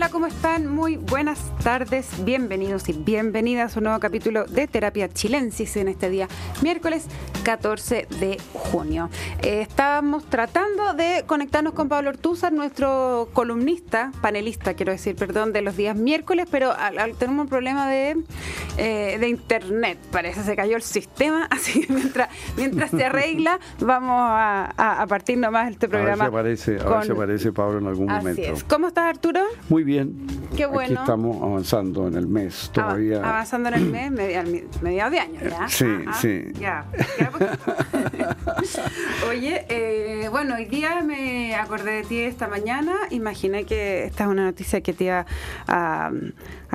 Hola, 0.00 0.08
¿cómo 0.08 0.28
están? 0.28 0.66
Muy 0.66 0.96
buenas 0.96 1.38
tardes, 1.62 2.24
bienvenidos 2.24 2.88
y 2.88 2.94
bienvenidas 2.94 3.76
a 3.76 3.80
un 3.80 3.84
nuevo 3.84 4.00
capítulo 4.00 4.46
de 4.46 4.66
Terapia 4.66 5.10
Chilensis 5.10 5.76
en 5.76 5.88
este 5.88 6.08
día, 6.08 6.26
miércoles 6.62 7.04
14 7.44 8.06
de 8.18 8.38
junio. 8.54 9.10
Eh, 9.42 9.60
estábamos 9.60 10.24
tratando 10.24 10.94
de 10.94 11.24
conectarnos 11.26 11.74
con 11.74 11.90
Pablo 11.90 12.08
Ortúzar, 12.08 12.50
nuestro 12.50 13.28
columnista, 13.34 14.10
panelista, 14.22 14.72
quiero 14.72 14.92
decir, 14.92 15.16
perdón, 15.16 15.52
de 15.52 15.60
los 15.60 15.76
días 15.76 15.94
miércoles, 15.94 16.48
pero 16.50 16.72
al, 16.72 17.14
tenemos 17.16 17.42
un 17.44 17.48
problema 17.50 17.86
de, 17.86 18.16
eh, 18.78 19.18
de 19.20 19.28
internet, 19.28 19.98
parece, 20.10 20.42
se 20.44 20.56
cayó 20.56 20.76
el 20.76 20.82
sistema, 20.82 21.44
así 21.50 21.82
que 21.82 21.92
mientras, 21.92 22.30
mientras 22.56 22.90
se 22.90 23.04
arregla, 23.04 23.60
vamos 23.80 24.16
a, 24.18 25.04
partir 25.10 25.36
nomás 25.36 25.70
este 25.70 25.90
programa. 25.90 26.24
A 26.24 26.30
ver 26.30 26.56
si 26.56 26.72
aparece, 26.76 27.12
aparece 27.12 27.52
Pablo 27.52 27.80
en 27.80 27.86
algún 27.86 28.06
momento. 28.06 28.42
¿Cómo 28.66 28.88
estás, 28.88 29.04
Arturo? 29.04 29.40
Muy 29.68 29.84
muy 29.89 29.89
bien. 29.90 30.26
Qué 30.56 30.66
bueno. 30.66 30.92
Aquí 30.92 31.00
estamos 31.00 31.42
avanzando 31.42 32.08
en 32.08 32.14
el 32.14 32.26
mes 32.26 32.70
todavía. 32.72 33.18
Avanzando 33.18 33.68
en 33.70 33.74
el 33.74 33.86
mes, 33.86 34.10
mediados 34.82 35.12
de 35.12 35.20
año, 35.20 35.40
¿ya? 35.42 35.68
Sí, 35.68 35.86
sí. 36.20 36.44
Ya. 36.58 36.84
Oye, 39.28 39.66
eh, 39.68 40.28
bueno, 40.30 40.56
hoy 40.56 40.66
día 40.66 41.02
me 41.02 41.54
acordé 41.54 41.92
de 41.92 42.02
ti 42.04 42.20
esta 42.20 42.48
mañana. 42.48 42.92
Imaginé 43.10 43.64
que 43.64 44.04
esta 44.04 44.24
es 44.24 44.30
una 44.30 44.44
noticia 44.44 44.80
que 44.80 44.92
te 44.92 45.04
iba 45.04 45.26
a, 45.66 46.10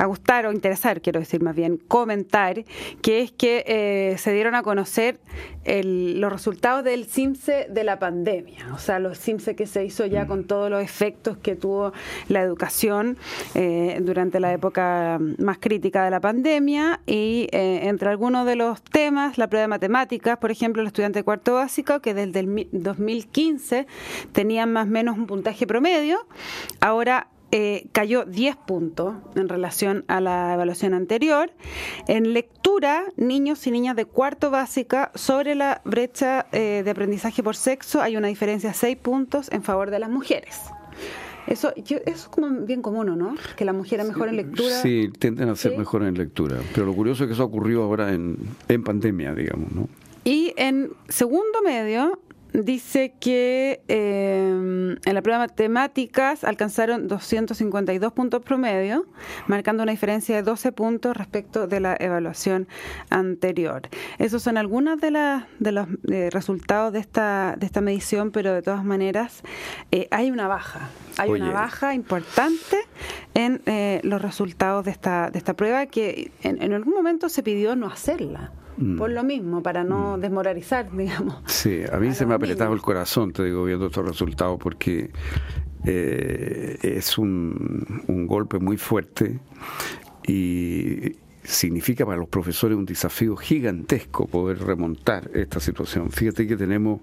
gustar 0.04 0.45
o 0.45 0.52
interesar, 0.52 1.02
quiero 1.02 1.22
decir 1.22 1.41
más 1.41 1.55
bien, 1.55 1.77
comentar, 1.77 2.66
que 3.02 3.22
es 3.22 3.31
que 3.31 3.63
eh, 3.66 4.17
se 4.17 4.34
dieron 4.34 4.55
a 4.55 4.63
conocer 4.63 5.20
los 5.66 6.31
resultados 6.31 6.84
del 6.84 7.05
CIMSE 7.05 7.67
de 7.70 7.84
la 7.84 7.98
pandemia. 7.98 8.73
O 8.73 8.77
sea, 8.77 9.00
los 9.00 9.17
CIMSE 9.20 9.55
que 9.55 9.66
se 9.66 9.86
hizo 9.86 10.05
ya 10.05 10.26
mm. 10.26 10.27
con 10.27 10.44
todos 10.45 10.70
los 10.70 10.84
efectos 10.84 11.38
que 11.38 11.56
tuvo 11.56 11.94
la 12.28 12.42
educación 12.42 13.17
eh, 13.56 13.97
durante 14.02 14.39
la 14.39 14.53
época 14.53 15.19
más 15.39 15.58
crítica 15.59 16.03
de 16.03 16.12
la 16.12 16.19
pandemia 16.19 17.00
y 17.06 17.47
eh, 17.52 17.81
entre 17.84 18.09
algunos 18.09 18.45
de 18.45 18.56
los 18.56 18.81
temas, 18.84 19.38
la 19.38 19.47
prueba 19.47 19.64
de 19.64 19.67
matemáticas, 19.67 20.38
por 20.38 20.52
ejemplo, 20.52 20.81
el 20.81 20.88
estudiante 20.88 21.19
de 21.19 21.23
cuarto 21.23 21.56
básico, 21.56 22.00
que 22.00 22.14
desde 22.14 22.39
el 22.39 22.67
2015 22.72 23.88
tenían 24.31 24.72
más 24.72 24.88
o 24.88 24.91
menos 24.91 25.17
un 25.17 25.25
puntaje 25.25 25.66
promedio, 25.66 26.28
ahora 26.80 27.28
eh, 27.51 27.88
cayó 27.91 28.25
10 28.25 28.55
puntos 28.57 29.15
en 29.35 29.49
relación 29.49 30.05
a 30.07 30.19
la 30.19 30.53
evaluación 30.53 30.93
anterior. 30.93 31.51
En 32.07 32.33
lectura, 32.33 33.03
niños 33.15 33.65
y 33.67 33.71
niñas 33.71 33.95
de 33.95 34.05
cuarto 34.05 34.51
básica, 34.51 35.11
sobre 35.15 35.55
la 35.55 35.81
brecha 35.85 36.47
de 36.51 36.89
aprendizaje 36.89 37.43
por 37.43 37.55
sexo, 37.55 38.01
hay 38.01 38.17
una 38.17 38.27
diferencia 38.27 38.69
de 38.69 38.75
6 38.75 38.97
puntos 38.97 39.51
en 39.51 39.63
favor 39.63 39.91
de 39.91 39.99
las 39.99 40.09
mujeres. 40.09 40.59
Eso, 41.47 41.73
es 41.75 42.27
como 42.27 42.49
bien 42.66 42.81
común, 42.81 43.17
¿no? 43.17 43.35
Que 43.55 43.66
la 43.66 43.73
mujer 43.73 43.99
es 43.99 44.07
mejor 44.07 44.29
en 44.29 44.38
lectura. 44.38 44.81
Sí, 44.81 45.11
tienden 45.19 45.49
a 45.49 45.55
ser 45.55 45.77
mejor 45.77 46.03
en 46.03 46.17
lectura. 46.17 46.57
Pero 46.73 46.88
lo 46.88 46.93
curioso 46.93 47.23
es 47.23 47.27
que 47.27 47.33
eso 47.33 47.43
ocurrió 47.43 47.83
ahora 47.83 48.13
en, 48.13 48.38
en 48.67 48.83
pandemia, 48.83 49.33
digamos, 49.33 49.71
¿no? 49.71 49.88
Y 50.23 50.53
en 50.57 50.91
segundo 51.07 51.61
medio, 51.63 52.19
dice 52.51 53.13
que 53.19 53.81
eh, 53.88 54.84
en 55.06 55.14
la 55.14 55.22
prueba 55.22 55.39
de 55.39 55.48
matemáticas 55.48 56.44
alcanzaron 56.44 57.08
252 57.08 58.11
puntos 58.14 58.42
promedio, 58.42 59.06
marcando 59.47 59.84
una 59.84 59.92
diferencia 59.92 60.36
de 60.36 60.42
12 60.44 60.72
puntos 60.72 61.16
respecto 61.16 61.67
de 61.67 61.80
la 61.80 61.95
evaluación 62.00 62.67
anterior. 63.09 63.84
Esos 64.17 64.42
son 64.42 64.58
algunos 64.58 65.00
de, 65.00 65.12
de 65.59 65.72
los 65.72 65.88
eh, 66.12 66.30
resultados 66.31 66.92
de 66.92 67.00
esta, 67.00 67.56
de 67.58 67.66
esta 67.66 67.81
medición, 67.81 68.31
pero 68.31 68.53
de 68.53 68.62
todas 68.62 68.84
maneras 68.84 69.44
eh, 69.92 70.08
hay 70.12 70.31
una 70.31 70.47
baja. 70.47 70.89
Hay 71.17 71.30
una 71.30 71.52
baja 71.52 71.94
importante 71.94 72.78
en 73.34 73.62
los 74.03 74.22
resultados 74.22 74.84
de 74.84 74.91
esta, 74.91 75.29
de 75.29 75.38
esta 75.38 75.53
prueba 75.53 75.85
que 75.85 76.31
en 76.44 76.74
algún 76.74 76.94
momento 76.94 77.29
se 77.29 77.41
pidió 77.41 77.75
no 77.78 77.88
hacerla. 77.88 78.52
Mm. 78.78 78.97
por 78.97 79.09
lo 79.09 79.24
mismo, 79.24 79.63
para 79.63 79.84
no 79.84 80.18
mm. 80.18 80.22
desmoralizar, 80.22 80.91
digamos. 80.96 81.38
Sí, 81.46 81.81
a 81.91 81.97
mí 81.97 82.13
se 82.13 82.25
me 82.25 82.34
ha 82.34 82.38
apretado 82.38 82.74
el 82.74 82.81
corazón, 82.81 83.31
te 83.31 83.44
digo, 83.44 83.63
viendo 83.63 83.88
estos 83.88 84.06
resultados, 84.06 84.59
porque 84.62 85.12
eh, 85.86 86.78
es 86.81 87.18
un, 87.18 88.03
un 88.08 88.28
golpe 88.28 88.59
muy 88.59 88.78
fuerte 88.78 89.40
y 90.28 91.16
significa 91.46 92.06
para 92.06 92.18
los 92.18 92.28
profesores 92.28 92.78
un 92.78 92.85
desafío 92.85 93.35
gigantesco 93.35 94.28
poder 94.28 94.59
remontar 94.59 95.30
esta 95.34 95.59
situación. 95.59 96.12
Fíjate 96.12 96.47
que 96.47 96.58
tenemos 96.58 97.02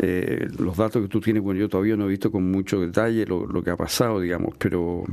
eh, 0.00 0.48
los 0.58 0.76
datos 0.76 1.02
que 1.02 1.08
tú 1.08 1.20
tienes, 1.20 1.42
bueno, 1.42 1.60
yo 1.60 1.68
todavía 1.68 1.96
no 1.96 2.06
he 2.06 2.08
visto 2.08 2.30
con 2.30 2.50
mucho 2.50 2.80
detalle 2.80 3.24
lo, 3.26 3.46
lo 3.46 3.62
que 3.62 3.70
ha 3.70 3.76
pasado, 3.76 4.20
digamos, 4.20 4.54
pero 4.58 5.04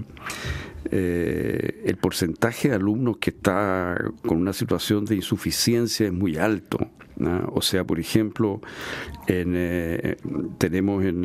eh, 0.92 1.84
el 1.86 1.98
porcentaje 1.98 2.70
de 2.70 2.76
alumnos 2.76 3.18
que 3.18 3.30
está 3.32 3.98
con 4.26 4.38
una 4.38 4.54
situación 4.54 5.06
de 5.06 5.16
insuficiencia 5.16 6.08
es 6.08 6.14
muy 6.14 6.38
alto. 6.38 6.78
O 7.54 7.62
sea, 7.62 7.84
por 7.84 8.00
ejemplo, 8.00 8.60
en, 9.28 9.54
eh, 9.56 10.18
tenemos 10.58 11.06
en, 11.06 11.24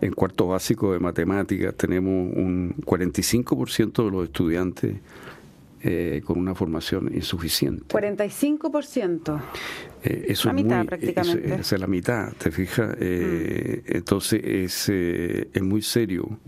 en 0.00 0.12
cuarto 0.12 0.48
básico 0.48 0.92
de 0.92 0.98
matemáticas, 0.98 1.74
tenemos 1.76 2.34
un 2.36 2.74
45% 2.84 4.04
de 4.04 4.10
los 4.10 4.24
estudiantes 4.24 4.96
eh, 5.82 6.22
con 6.24 6.38
una 6.38 6.54
formación 6.54 7.10
insuficiente. 7.14 7.94
45%. 7.94 9.40
Eh, 10.04 10.26
eso 10.28 10.48
la 10.48 10.54
mitad 10.54 10.86
prácticamente. 10.86 11.54
Es, 11.54 11.72
es, 11.72 11.80
la 11.80 11.86
mitad, 11.86 12.32
¿te 12.34 12.50
fijas? 12.50 12.96
Eh, 13.00 13.82
mm. 13.84 13.96
Entonces 13.96 14.40
es, 14.44 14.88
eh, 14.88 15.48
es 15.52 15.62
muy 15.62 15.82
serio 15.82 16.38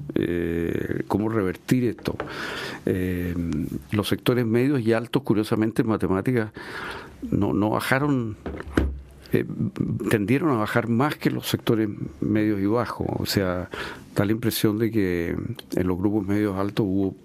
cómo 1.08 1.28
revertir 1.28 1.84
esto. 1.84 2.16
los 3.92 4.08
sectores 4.08 4.46
medios 4.46 4.80
y 4.80 4.92
altos, 4.92 5.22
curiosamente, 5.22 5.82
en 5.82 5.88
matemáticas, 5.88 6.50
no, 7.30 7.52
no 7.52 7.70
bajaron 7.70 8.36
tendieron 10.10 10.50
a 10.50 10.54
bajar 10.54 10.88
más 10.88 11.14
que 11.16 11.30
los 11.30 11.48
sectores 11.48 11.88
medios 12.20 12.60
y 12.60 12.66
bajos. 12.66 13.06
O 13.10 13.26
sea, 13.26 13.70
da 14.16 14.24
la 14.24 14.32
impresión 14.32 14.78
de 14.78 14.90
que 14.90 15.36
en 15.76 15.86
los 15.86 15.98
grupos 15.98 16.26
medios 16.26 16.58
altos 16.58 16.84
hubo 16.88 17.16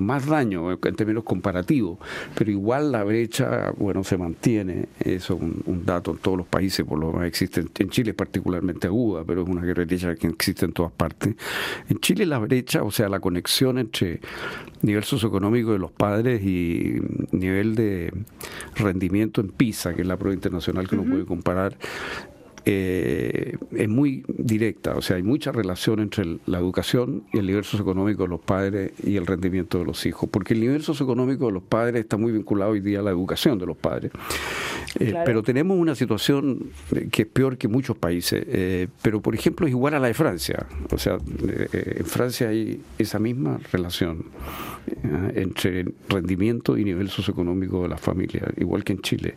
más 0.00 0.26
daño 0.26 0.72
en 0.72 0.96
términos 0.96 1.24
comparativos, 1.24 1.98
pero 2.34 2.50
igual 2.50 2.92
la 2.92 3.04
brecha, 3.04 3.72
bueno, 3.76 4.04
se 4.04 4.16
mantiene, 4.18 4.88
eso 5.00 5.34
es 5.34 5.42
un, 5.66 5.84
dato 5.84 6.10
en 6.12 6.18
todos 6.18 6.38
los 6.38 6.46
países, 6.46 6.84
por 6.84 6.98
lo 6.98 7.12
menos 7.12 7.26
existe, 7.26 7.64
en 7.78 7.90
Chile 7.90 8.10
es 8.10 8.16
particularmente 8.16 8.86
aguda, 8.86 9.24
pero 9.24 9.42
es 9.42 9.48
una 9.48 9.62
brecha 9.62 10.14
que 10.14 10.26
existe 10.26 10.66
en 10.66 10.72
todas 10.72 10.92
partes. 10.92 11.34
En 11.88 11.98
Chile 12.00 12.26
la 12.26 12.38
brecha, 12.38 12.82
o 12.82 12.90
sea, 12.90 13.08
la 13.08 13.20
conexión 13.20 13.78
entre 13.78 14.20
nivel 14.82 15.04
socioeconómico 15.04 15.72
de 15.72 15.78
los 15.78 15.90
padres 15.90 16.42
y 16.42 17.00
nivel 17.32 17.74
de 17.74 18.12
rendimiento 18.76 19.40
en 19.40 19.48
PISA, 19.48 19.94
que 19.94 20.02
es 20.02 20.08
la 20.08 20.16
prueba 20.16 20.34
internacional 20.34 20.88
que 20.88 20.96
uno 20.96 21.10
puede 21.10 21.24
comparar, 21.24 21.76
eh, 22.64 23.56
es 23.72 23.88
muy 23.88 24.24
directa, 24.28 24.96
o 24.96 25.02
sea, 25.02 25.16
hay 25.16 25.22
mucha 25.22 25.52
relación 25.52 26.00
entre 26.00 26.38
la 26.46 26.58
educación 26.58 27.24
y 27.32 27.38
el 27.38 27.46
nivel 27.46 27.64
socioeconómico 27.64 28.24
de 28.24 28.28
los 28.28 28.40
padres 28.40 28.92
y 29.02 29.16
el 29.16 29.26
rendimiento 29.26 29.78
de 29.78 29.84
los 29.84 30.04
hijos, 30.06 30.28
porque 30.30 30.54
el 30.54 30.60
nivel 30.60 30.82
socioeconómico 30.82 31.46
de 31.46 31.52
los 31.52 31.62
padres 31.62 32.00
está 32.00 32.16
muy 32.16 32.32
vinculado 32.32 32.72
hoy 32.72 32.80
día 32.80 33.00
a 33.00 33.02
la 33.02 33.10
educación 33.10 33.58
de 33.58 33.66
los 33.66 33.76
padres. 33.76 34.12
Eh, 34.98 35.14
pero 35.24 35.42
tenemos 35.42 35.78
una 35.78 35.94
situación 35.94 36.70
que 37.12 37.22
es 37.22 37.28
peor 37.28 37.56
que 37.56 37.68
muchos 37.68 37.96
países, 37.96 38.44
eh, 38.48 38.88
pero 39.02 39.20
por 39.20 39.34
ejemplo 39.34 39.66
es 39.66 39.70
igual 39.70 39.94
a 39.94 40.00
la 40.00 40.08
de 40.08 40.14
Francia, 40.14 40.66
o 40.90 40.98
sea, 40.98 41.18
en 41.72 42.06
Francia 42.06 42.48
hay 42.48 42.80
esa 42.98 43.18
misma 43.18 43.60
relación 43.72 44.24
entre 45.34 45.86
rendimiento 46.08 46.76
y 46.76 46.84
nivel 46.84 47.08
socioeconómico 47.08 47.82
de 47.82 47.88
las 47.88 48.00
familias, 48.00 48.44
igual 48.56 48.82
que 48.82 48.94
en 48.94 49.00
Chile, 49.00 49.34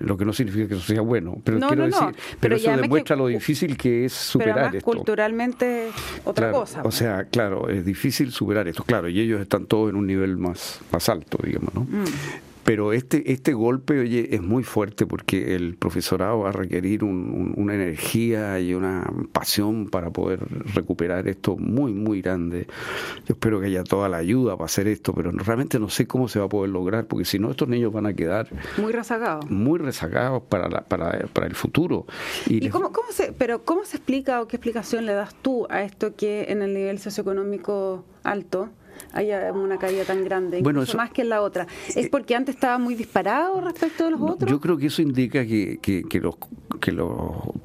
lo 0.00 0.16
que 0.16 0.24
no 0.24 0.32
significa 0.32 0.68
que 0.68 0.74
eso 0.74 0.86
sea 0.86 1.02
bueno, 1.02 1.38
pero 1.44 1.58
quiero 1.58 1.88
pero, 2.40 2.56
eso 2.56 2.76
demuestra 2.76 3.16
lo 3.16 3.26
difícil 3.26 3.76
que 3.76 4.06
es 4.06 4.12
superar 4.12 4.76
esto. 4.76 4.84
culturalmente 4.84 5.90
otra 6.24 6.50
cosa. 6.50 6.80
O 6.80 6.84
pues. 6.84 6.94
sea, 6.94 7.24
claro, 7.24 7.68
es 7.68 7.84
difícil 7.84 8.32
superar 8.32 8.68
esto, 8.68 8.84
claro, 8.84 9.08
y 9.08 9.20
ellos 9.20 9.40
están 9.40 9.66
todos 9.66 9.90
en 9.90 9.96
un 9.96 10.06
nivel 10.06 10.36
más, 10.38 10.80
más 10.90 11.08
alto, 11.08 11.38
digamos, 11.42 11.74
¿no? 11.74 11.82
Mm. 11.82 12.04
Pero 12.64 12.92
este, 12.92 13.32
este 13.32 13.54
golpe, 13.54 13.98
oye, 13.98 14.34
es 14.34 14.42
muy 14.42 14.62
fuerte 14.62 15.06
porque 15.06 15.54
el 15.54 15.76
profesorado 15.76 16.40
va 16.40 16.50
a 16.50 16.52
requerir 16.52 17.02
una 17.02 17.74
energía 17.74 18.60
y 18.60 18.74
una 18.74 19.10
pasión 19.32 19.88
para 19.88 20.10
poder 20.10 20.40
recuperar 20.74 21.26
esto 21.26 21.56
muy, 21.56 21.92
muy 21.92 22.22
grande. 22.22 22.66
Yo 23.26 23.34
espero 23.34 23.60
que 23.60 23.66
haya 23.66 23.82
toda 23.82 24.08
la 24.08 24.18
ayuda 24.18 24.56
para 24.56 24.66
hacer 24.66 24.86
esto, 24.86 25.12
pero 25.12 25.32
realmente 25.32 25.78
no 25.78 25.88
sé 25.88 26.06
cómo 26.06 26.28
se 26.28 26.38
va 26.38 26.46
a 26.46 26.48
poder 26.48 26.70
lograr, 26.70 27.06
porque 27.06 27.24
si 27.24 27.38
no, 27.38 27.50
estos 27.50 27.68
niños 27.68 27.92
van 27.92 28.06
a 28.06 28.14
quedar... 28.14 28.48
Muy 28.76 28.92
rezagados. 28.92 29.50
Muy 29.50 29.78
rezagados 29.78 30.42
para, 30.44 30.68
la, 30.68 30.82
para, 30.82 31.26
para 31.32 31.46
el 31.46 31.54
futuro. 31.54 32.06
¿Y, 32.46 32.68
cómo, 32.68 32.92
cómo 32.92 33.10
se, 33.10 33.32
pero 33.32 33.64
cómo 33.64 33.84
se 33.84 33.96
explica 33.96 34.40
o 34.40 34.46
qué 34.46 34.56
explicación 34.56 35.06
le 35.06 35.14
das 35.14 35.34
tú 35.34 35.66
a 35.68 35.82
esto 35.82 36.14
que 36.14 36.46
en 36.48 36.62
el 36.62 36.74
nivel 36.74 36.98
socioeconómico 36.98 38.04
alto 38.22 38.70
haya 39.12 39.52
una 39.52 39.78
caída 39.78 40.04
tan 40.04 40.24
grande, 40.24 40.60
bueno, 40.62 40.84
más 40.96 41.10
que 41.10 41.22
en 41.22 41.28
la 41.28 41.42
otra. 41.42 41.66
¿Es 41.94 42.08
porque 42.08 42.34
antes 42.34 42.54
estaba 42.54 42.78
muy 42.78 42.94
disparado 42.94 43.60
respecto 43.60 44.06
a 44.06 44.10
los 44.10 44.20
otros? 44.20 44.50
Yo 44.50 44.60
creo 44.60 44.76
que 44.76 44.86
eso 44.86 45.02
indica 45.02 45.46
que, 45.46 45.78
que, 45.80 46.20
los, 46.20 46.36
que 46.80 46.92
los 46.92 47.10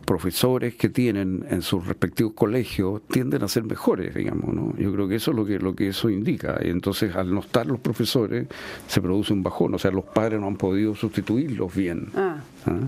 profesores 0.06 0.76
que 0.76 0.90
tienen 0.90 1.46
en 1.50 1.62
sus 1.62 1.86
respectivos 1.88 2.34
colegios 2.34 3.02
tienden 3.08 3.44
a 3.44 3.48
ser 3.48 3.64
mejores, 3.64 4.14
digamos, 4.14 4.54
¿no? 4.54 4.76
Yo 4.78 4.92
creo 4.94 5.08
que 5.08 5.16
eso 5.16 5.32
es 5.32 5.38
lo 5.38 5.46
que, 5.46 5.60
lo 5.60 5.76
que 5.76 5.90
eso 5.90 6.10
indica. 6.10 6.60
Y 6.64 6.70
entonces, 6.70 7.16
al 7.16 7.34
no 7.34 7.42
estar 7.42 7.66
los 7.66 7.80
profesores, 7.80 8.48
se 8.88 9.02
produce 9.02 9.34
un 9.34 9.44
bajón. 9.44 9.74
O 9.74 9.80
sea, 9.80 9.92
los 9.92 10.06
padres 10.06 10.40
no 10.40 10.48
han 10.48 10.58
podido 10.58 10.96
sustituirlos 10.96 11.74
bien. 11.74 12.10
Ah. 12.16 12.38
¿Ah? 12.66 12.80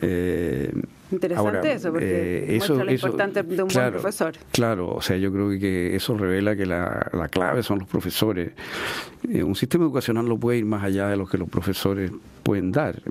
Eh, 0.00 0.72
Interesante 1.10 1.72
eso, 1.72 1.90
porque 1.90 2.06
eh, 2.06 2.56
eso, 2.56 2.74
muestra 2.74 2.84
lo 2.84 2.92
importante 2.92 3.42
de 3.42 3.62
un 3.62 3.68
buen 3.68 3.90
profesor. 3.90 4.34
Claro, 4.52 4.94
o 4.94 5.02
sea, 5.02 5.16
yo 5.16 5.32
creo 5.32 5.50
que 5.58 5.96
eso 5.96 6.16
revela 6.16 6.54
que 6.56 6.66
la, 6.66 7.10
la 7.12 7.28
clave 7.28 7.62
son 7.62 7.80
los 7.80 7.88
profesores. 7.88 8.52
Eh, 9.28 9.42
un 9.42 9.56
sistema 9.56 9.84
educacional 9.84 10.26
no 10.26 10.38
puede 10.38 10.58
ir 10.58 10.64
más 10.64 10.84
allá 10.84 11.08
de 11.08 11.16
lo 11.16 11.26
que 11.26 11.38
los 11.38 11.48
profesores 11.48 12.10
pueden 12.42 12.72
dar. 12.72 13.02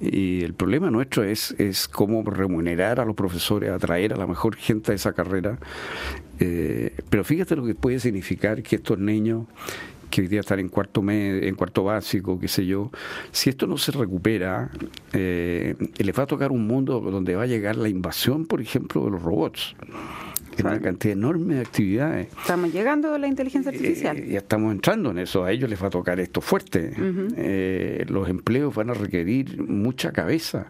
Y 0.00 0.42
el 0.42 0.54
problema 0.54 0.90
nuestro 0.90 1.22
es, 1.22 1.54
es 1.58 1.88
cómo 1.88 2.22
remunerar 2.24 3.00
a 3.00 3.04
los 3.04 3.14
profesores, 3.14 3.70
atraer 3.70 4.14
a 4.14 4.16
la 4.16 4.26
mejor 4.26 4.56
gente 4.56 4.92
a 4.92 4.94
esa 4.94 5.12
carrera. 5.12 5.58
Eh, 6.40 6.94
pero 7.08 7.22
fíjate 7.22 7.54
lo 7.54 7.64
que 7.64 7.74
puede 7.74 8.00
significar 8.00 8.62
que 8.62 8.76
estos 8.76 8.98
niños 8.98 9.46
que 10.12 10.20
hoy 10.20 10.28
día 10.28 10.40
están 10.40 10.60
en 10.60 10.68
cuarto 10.68 11.00
med, 11.00 11.42
en 11.42 11.54
cuarto 11.54 11.84
básico, 11.84 12.38
qué 12.38 12.46
sé 12.46 12.66
yo, 12.66 12.90
si 13.30 13.48
esto 13.48 13.66
no 13.66 13.78
se 13.78 13.92
recupera, 13.92 14.70
eh, 15.14 15.74
les 15.96 16.18
va 16.18 16.24
a 16.24 16.26
tocar 16.26 16.52
un 16.52 16.66
mundo 16.66 17.00
donde 17.00 17.34
va 17.34 17.44
a 17.44 17.46
llegar 17.46 17.76
la 17.76 17.88
invasión, 17.88 18.44
por 18.44 18.60
ejemplo, 18.60 19.06
de 19.06 19.10
los 19.10 19.22
robots 19.22 19.74
en 20.58 20.66
una 20.66 20.80
cantidad 20.80 21.12
enorme 21.12 21.54
de 21.54 21.60
actividades. 21.62 22.28
Estamos 22.28 22.74
llegando 22.74 23.14
a 23.14 23.18
la 23.18 23.26
inteligencia 23.26 23.72
eh, 23.72 23.74
artificial. 23.74 24.22
ya 24.26 24.38
estamos 24.38 24.72
entrando 24.72 25.10
en 25.10 25.18
eso, 25.18 25.44
a 25.44 25.50
ellos 25.50 25.70
les 25.70 25.82
va 25.82 25.86
a 25.86 25.90
tocar 25.90 26.20
esto 26.20 26.42
fuerte. 26.42 26.92
Eh, 27.36 28.04
los 28.08 28.28
empleos 28.28 28.74
van 28.74 28.90
a 28.90 28.94
requerir 28.94 29.62
mucha 29.62 30.12
cabeza. 30.12 30.66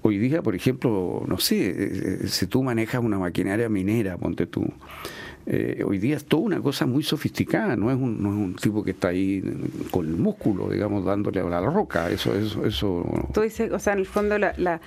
Hoy 0.00 0.16
día, 0.16 0.40
por 0.40 0.54
ejemplo, 0.54 1.24
no 1.28 1.36
sé, 1.38 1.74
eh, 1.76 2.28
si 2.28 2.46
tú 2.46 2.62
manejas 2.62 3.02
una 3.02 3.18
maquinaria 3.18 3.68
minera, 3.68 4.16
ponte 4.16 4.46
tú, 4.46 4.72
eh, 5.46 5.82
hoy 5.84 5.98
día 5.98 6.16
es 6.16 6.24
toda 6.24 6.42
una 6.42 6.60
cosa 6.60 6.86
muy 6.86 7.02
sofisticada, 7.02 7.76
no 7.76 7.90
es, 7.90 7.96
un, 7.96 8.22
no 8.22 8.28
es 8.30 8.34
un 8.36 8.54
tipo 8.54 8.84
que 8.84 8.92
está 8.92 9.08
ahí 9.08 9.42
con 9.90 10.06
el 10.06 10.16
músculo, 10.16 10.68
digamos, 10.70 11.04
dándole 11.04 11.40
a 11.40 11.44
la 11.44 11.60
roca. 11.60 12.10
Eso, 12.10 12.34
eso, 12.34 12.64
eso. 12.64 13.04
Tú 13.34 13.40
dices, 13.40 13.72
o 13.72 13.78
sea, 13.78 13.94
en 13.94 14.00
el 14.00 14.06
fondo, 14.06 14.38
la, 14.38 14.80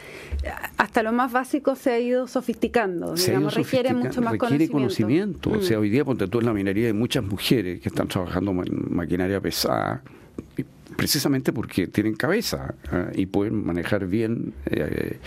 hasta 0.78 1.04
lo 1.04 1.12
más 1.12 1.32
básico 1.32 1.76
se 1.76 1.92
ha 1.92 2.00
ido 2.00 2.28
sofisticando, 2.28 3.16
digamos, 3.16 3.54
requiere 3.54 3.94
mucho 3.94 4.22
más 4.22 4.34
requiere 4.34 4.70
conocimiento. 4.70 5.52
O 5.52 5.62
sea, 5.62 5.78
mm. 5.78 5.82
hoy 5.82 5.90
día, 5.90 6.06
ponte 6.06 6.28
tú 6.28 6.40
en 6.40 6.46
la 6.46 6.54
minería, 6.54 6.88
hay 6.88 6.94
muchas 6.94 7.24
mujeres 7.24 7.82
que 7.82 7.90
están 7.90 8.08
trabajando 8.08 8.52
en 8.52 8.96
maquinaria 8.96 9.42
pesada 9.42 10.04
precisamente 10.96 11.52
porque 11.52 11.88
tienen 11.88 12.16
cabeza 12.16 12.76
¿eh? 12.92 13.12
y 13.16 13.26
pueden 13.26 13.66
manejar 13.66 14.06
bien 14.08 14.54
eh, 14.68 15.18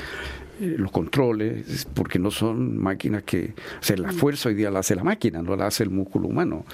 eh, 0.60 0.74
los 0.78 0.90
controles, 0.90 1.86
porque 1.94 2.18
no 2.18 2.30
son 2.30 2.78
máquinas 2.78 3.22
que, 3.22 3.54
o 3.80 3.82
sea, 3.82 3.96
la 3.96 4.12
fuerza 4.12 4.48
hoy 4.48 4.54
día 4.54 4.70
la 4.70 4.80
hace 4.80 4.94
la 4.94 5.04
máquina, 5.04 5.42
no 5.42 5.56
la 5.56 5.66
hace 5.66 5.84
el 5.84 5.90
músculo 5.90 6.28
humano. 6.28 6.64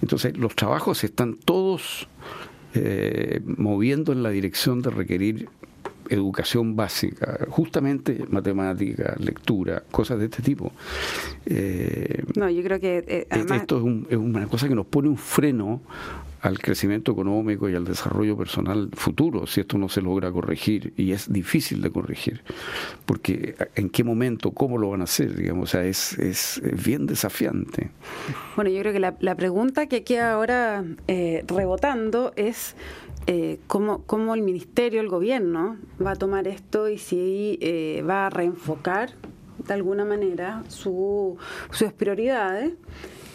Entonces, 0.00 0.36
los 0.36 0.54
trabajos 0.54 1.04
están 1.04 1.34
todos 1.34 2.08
eh, 2.74 3.40
moviendo 3.44 4.12
en 4.12 4.22
la 4.22 4.30
dirección 4.30 4.80
de 4.82 4.90
requerir 4.90 5.48
educación 6.08 6.76
básica, 6.76 7.46
justamente 7.48 8.24
matemática, 8.28 9.14
lectura, 9.18 9.82
cosas 9.90 10.18
de 10.18 10.26
este 10.26 10.42
tipo. 10.42 10.72
Eh, 11.46 12.22
no, 12.36 12.50
yo 12.50 12.62
creo 12.62 12.80
que 12.80 13.26
esto 13.30 13.78
es, 13.78 14.10
es, 14.10 14.16
una 14.16 14.46
cosa 14.46 14.68
que 14.68 14.74
nos 14.74 14.86
pone 14.86 15.08
un 15.08 15.16
freno 15.16 15.80
al 16.42 16.58
crecimiento 16.58 17.12
económico 17.12 17.68
y 17.68 17.74
al 17.74 17.84
desarrollo 17.84 18.36
personal 18.36 18.90
futuro 18.92 19.46
si 19.46 19.60
esto 19.60 19.78
no 19.78 19.88
se 19.88 20.02
logra 20.02 20.30
corregir 20.30 20.92
y 20.96 21.12
es 21.12 21.32
difícil 21.32 21.80
de 21.80 21.90
corregir 21.90 22.42
porque 23.06 23.54
en 23.76 23.88
qué 23.90 24.04
momento 24.04 24.50
cómo 24.50 24.76
lo 24.76 24.90
van 24.90 25.00
a 25.00 25.04
hacer 25.04 25.34
digamos 25.34 25.70
o 25.70 25.72
sea 25.72 25.84
es, 25.84 26.18
es 26.18 26.60
bien 26.84 27.06
desafiante. 27.06 27.90
Bueno 28.56 28.70
yo 28.70 28.80
creo 28.80 28.92
que 28.92 29.00
la, 29.00 29.16
la 29.20 29.34
pregunta 29.36 29.86
que 29.86 30.04
queda 30.04 30.32
ahora 30.32 30.84
eh, 31.06 31.44
rebotando 31.46 32.32
es 32.36 32.74
eh, 33.26 33.60
cómo, 33.68 34.02
cómo, 34.04 34.34
el 34.34 34.42
ministerio, 34.42 35.00
el 35.00 35.08
gobierno 35.08 35.76
va 36.04 36.12
a 36.12 36.16
tomar 36.16 36.48
esto 36.48 36.88
y 36.88 36.98
si 36.98 37.56
eh, 37.60 38.02
va 38.08 38.26
a 38.26 38.30
reenfocar 38.30 39.10
de 39.64 39.74
alguna 39.74 40.04
manera 40.04 40.64
su, 40.66 41.36
sus 41.70 41.92
prioridades 41.92 42.72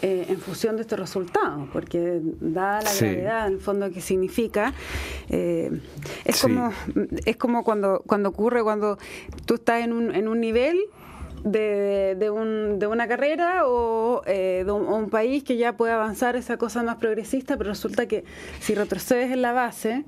eh, 0.00 0.26
en 0.28 0.38
función 0.38 0.76
de 0.76 0.82
estos 0.82 0.98
resultados, 0.98 1.68
porque 1.72 2.20
dada 2.40 2.82
la 2.82 2.94
gravedad, 2.94 3.46
en 3.48 3.54
el 3.54 3.60
fondo, 3.60 3.90
que 3.90 4.00
significa, 4.00 4.72
eh, 5.28 5.80
es, 6.24 6.40
como, 6.40 6.72
es 7.24 7.36
como 7.36 7.64
cuando, 7.64 8.02
cuando 8.06 8.28
ocurre 8.28 8.62
cuando 8.62 8.98
tú 9.44 9.54
estás 9.54 9.82
en 9.82 9.92
un, 9.92 10.14
en 10.14 10.28
un 10.28 10.40
nivel 10.40 10.78
de, 11.44 12.16
de, 12.18 12.30
un, 12.30 12.78
de, 12.78 12.86
una 12.86 13.08
carrera 13.08 13.66
o 13.66 14.22
eh, 14.26 14.62
de 14.64 14.72
un, 14.72 15.10
país 15.10 15.42
que 15.42 15.56
ya 15.56 15.76
puede 15.76 15.92
avanzar 15.92 16.36
esa 16.36 16.58
cosa 16.58 16.82
más 16.82 16.96
progresista, 16.96 17.56
pero 17.56 17.70
resulta 17.70 18.06
que 18.06 18.24
si 18.60 18.74
retrocedes 18.74 19.32
en 19.32 19.42
la 19.42 19.52
base, 19.52 20.04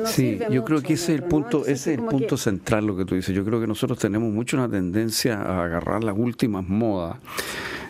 no, 0.00 0.06
sí, 0.06 0.38
yo 0.50 0.64
creo 0.64 0.82
que 0.82 0.92
ese 0.92 1.14
es 1.14 1.20
el 1.20 1.24
punto, 1.24 1.62
ese 1.62 1.72
es 1.94 1.98
el 1.98 2.04
punto 2.04 2.36
central 2.36 2.86
lo 2.86 2.96
que 2.96 3.04
tú 3.04 3.14
dices. 3.14 3.34
Yo 3.34 3.44
creo 3.44 3.60
que 3.60 3.66
nosotros 3.66 3.98
tenemos 3.98 4.30
mucho 4.30 4.56
una 4.56 4.68
tendencia 4.68 5.40
a 5.40 5.64
agarrar 5.64 6.04
las 6.04 6.16
últimas 6.16 6.68
modas 6.68 7.16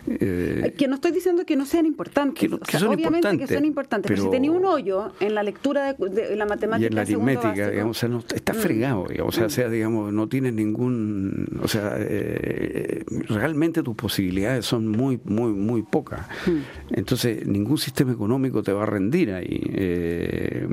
eh, 0.08 0.74
que 0.76 0.88
no 0.88 0.96
estoy 0.96 1.12
diciendo 1.12 1.44
que 1.44 1.56
no 1.56 1.66
sean 1.66 1.86
importantes. 1.86 2.50
obviamente 2.82 3.38
que 3.38 3.46
son 3.46 3.64
importantes, 3.64 4.10
pero, 4.10 4.24
si 4.24 4.30
tenía 4.30 4.50
un 4.50 4.64
hoyo 4.64 5.12
en 5.20 5.34
la 5.34 5.42
lectura 5.42 5.94
de, 5.94 6.36
la 6.36 6.46
matemática. 6.46 6.84
Y 6.84 6.86
en 6.86 6.94
la 6.94 7.02
aritmética, 7.02 7.70
digamos, 7.70 8.02
está 8.34 8.52
mm. 8.52 8.56
fregado, 8.56 9.06
digamos, 9.08 9.38
o 9.38 9.50
sea, 9.50 9.68
mm. 9.68 9.70
digamos, 9.72 10.12
no 10.12 10.28
tienes 10.28 10.52
ningún. 10.52 11.46
O 11.62 11.68
sea, 11.68 11.96
eh, 11.98 13.04
realmente 13.28 13.82
tus 13.82 13.96
posibilidades 13.96 14.64
son 14.66 14.88
muy, 14.88 15.20
muy, 15.24 15.52
muy 15.52 15.82
pocas. 15.82 16.26
Mm. 16.46 16.94
Entonces, 16.94 17.46
ningún 17.46 17.78
sistema 17.78 18.12
económico 18.12 18.62
te 18.62 18.72
va 18.72 18.84
a 18.84 18.86
rendir 18.86 19.32
ahí. 19.32 19.60
Eh, 19.74 20.68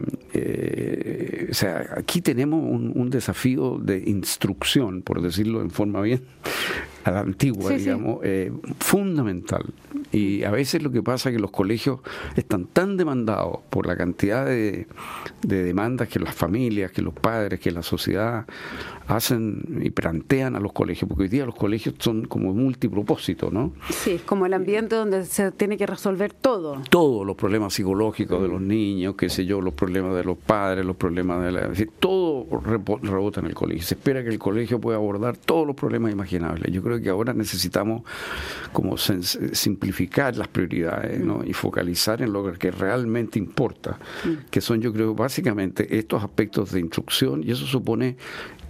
o 1.50 1.54
sea, 1.54 1.96
aquí 1.98 2.22
tenemos 2.22 2.64
un, 2.64 2.92
un 2.96 3.10
desafío 3.10 3.78
de 3.80 4.04
instrucción, 4.06 5.02
por 5.02 5.22
decirlo 5.22 5.62
en 5.62 5.70
forma 5.70 6.02
bien 6.02 6.22
a 7.04 7.12
la 7.12 7.20
antigua, 7.22 7.72
digamos, 7.74 8.20
Eh, 8.24 8.52
fundamental. 8.80 9.64
Y 10.14 10.44
a 10.44 10.52
veces 10.52 10.84
lo 10.84 10.92
que 10.92 11.02
pasa 11.02 11.30
es 11.30 11.36
que 11.36 11.42
los 11.42 11.50
colegios 11.50 12.00
están 12.36 12.68
tan 12.68 12.98
demandados 12.98 13.60
por 13.72 13.88
la 13.88 13.98
cantidad 13.98 14.46
de, 14.46 14.86
de 15.42 15.64
demandas 15.64 16.08
que 16.08 16.20
las 16.20 16.36
familias, 16.36 16.92
que 16.92 17.02
los 17.02 17.16
padres, 17.16 17.60
que 17.60 17.72
la 17.72 17.82
sociedad 17.82 18.46
hacen 19.08 19.82
y 19.82 19.90
plantean 19.90 20.56
a 20.56 20.60
los 20.60 20.72
colegios, 20.72 21.10
porque 21.10 21.24
hoy 21.24 21.30
día 21.30 21.46
los 21.46 21.56
colegios 21.56 21.96
son 21.98 22.26
como 22.26 22.54
multipropósito, 22.54 23.50
¿no? 23.50 23.74
Sí, 23.90 24.12
es 24.12 24.22
como 24.22 24.46
el 24.46 24.54
ambiente 24.54 24.96
donde 24.96 25.26
se 25.26 25.52
tiene 25.52 25.78
que 25.78 25.88
resolver 25.88 26.32
todo. 26.32 26.82
Todos 26.92 27.26
los 27.26 27.36
problemas 27.36 27.74
psicológicos 27.74 28.40
de 28.42 28.48
los 28.48 28.62
niños, 28.62 29.16
qué 29.16 29.30
sé 29.30 29.48
yo, 29.48 29.62
los 29.62 29.74
problemas 29.74 30.16
de 30.16 30.24
los 30.24 30.38
padres, 30.38 30.86
los 30.86 30.96
problemas 30.96 31.44
de 31.44 31.52
la... 31.52 31.72
todo 32.00 32.46
rebota 33.02 33.40
en 33.40 33.48
el 33.48 33.56
colegio. 33.56 33.84
Se 33.84 33.96
espera 33.96 34.24
que 34.24 34.30
el 34.30 34.40
colegio 34.40 34.80
pueda 34.80 34.98
abordar 34.98 35.38
todos 35.38 35.66
los 35.66 35.76
problemas 35.76 36.12
imaginables. 36.12 36.72
Yo 36.72 36.84
creo 36.84 37.02
que 37.02 37.10
ahora 37.10 37.34
necesitamos 37.34 38.04
como 38.72 38.96
simplificar 38.98 40.03
las 40.36 40.48
prioridades 40.48 41.20
¿no? 41.20 41.40
Mm. 41.40 41.48
y 41.48 41.54
focalizar 41.54 42.22
en 42.22 42.34
lo 42.34 42.52
que 42.54 42.72
realmente 42.72 43.40
importa, 43.40 43.98
mm. 44.24 44.50
que 44.50 44.62
son 44.62 44.82
yo 44.82 44.94
creo 44.94 45.14
básicamente 45.14 45.98
estos 45.98 46.24
aspectos 46.24 46.72
de 46.72 46.80
instrucción 46.80 47.44
y 47.44 47.52
eso 47.52 47.66
supone 47.66 48.18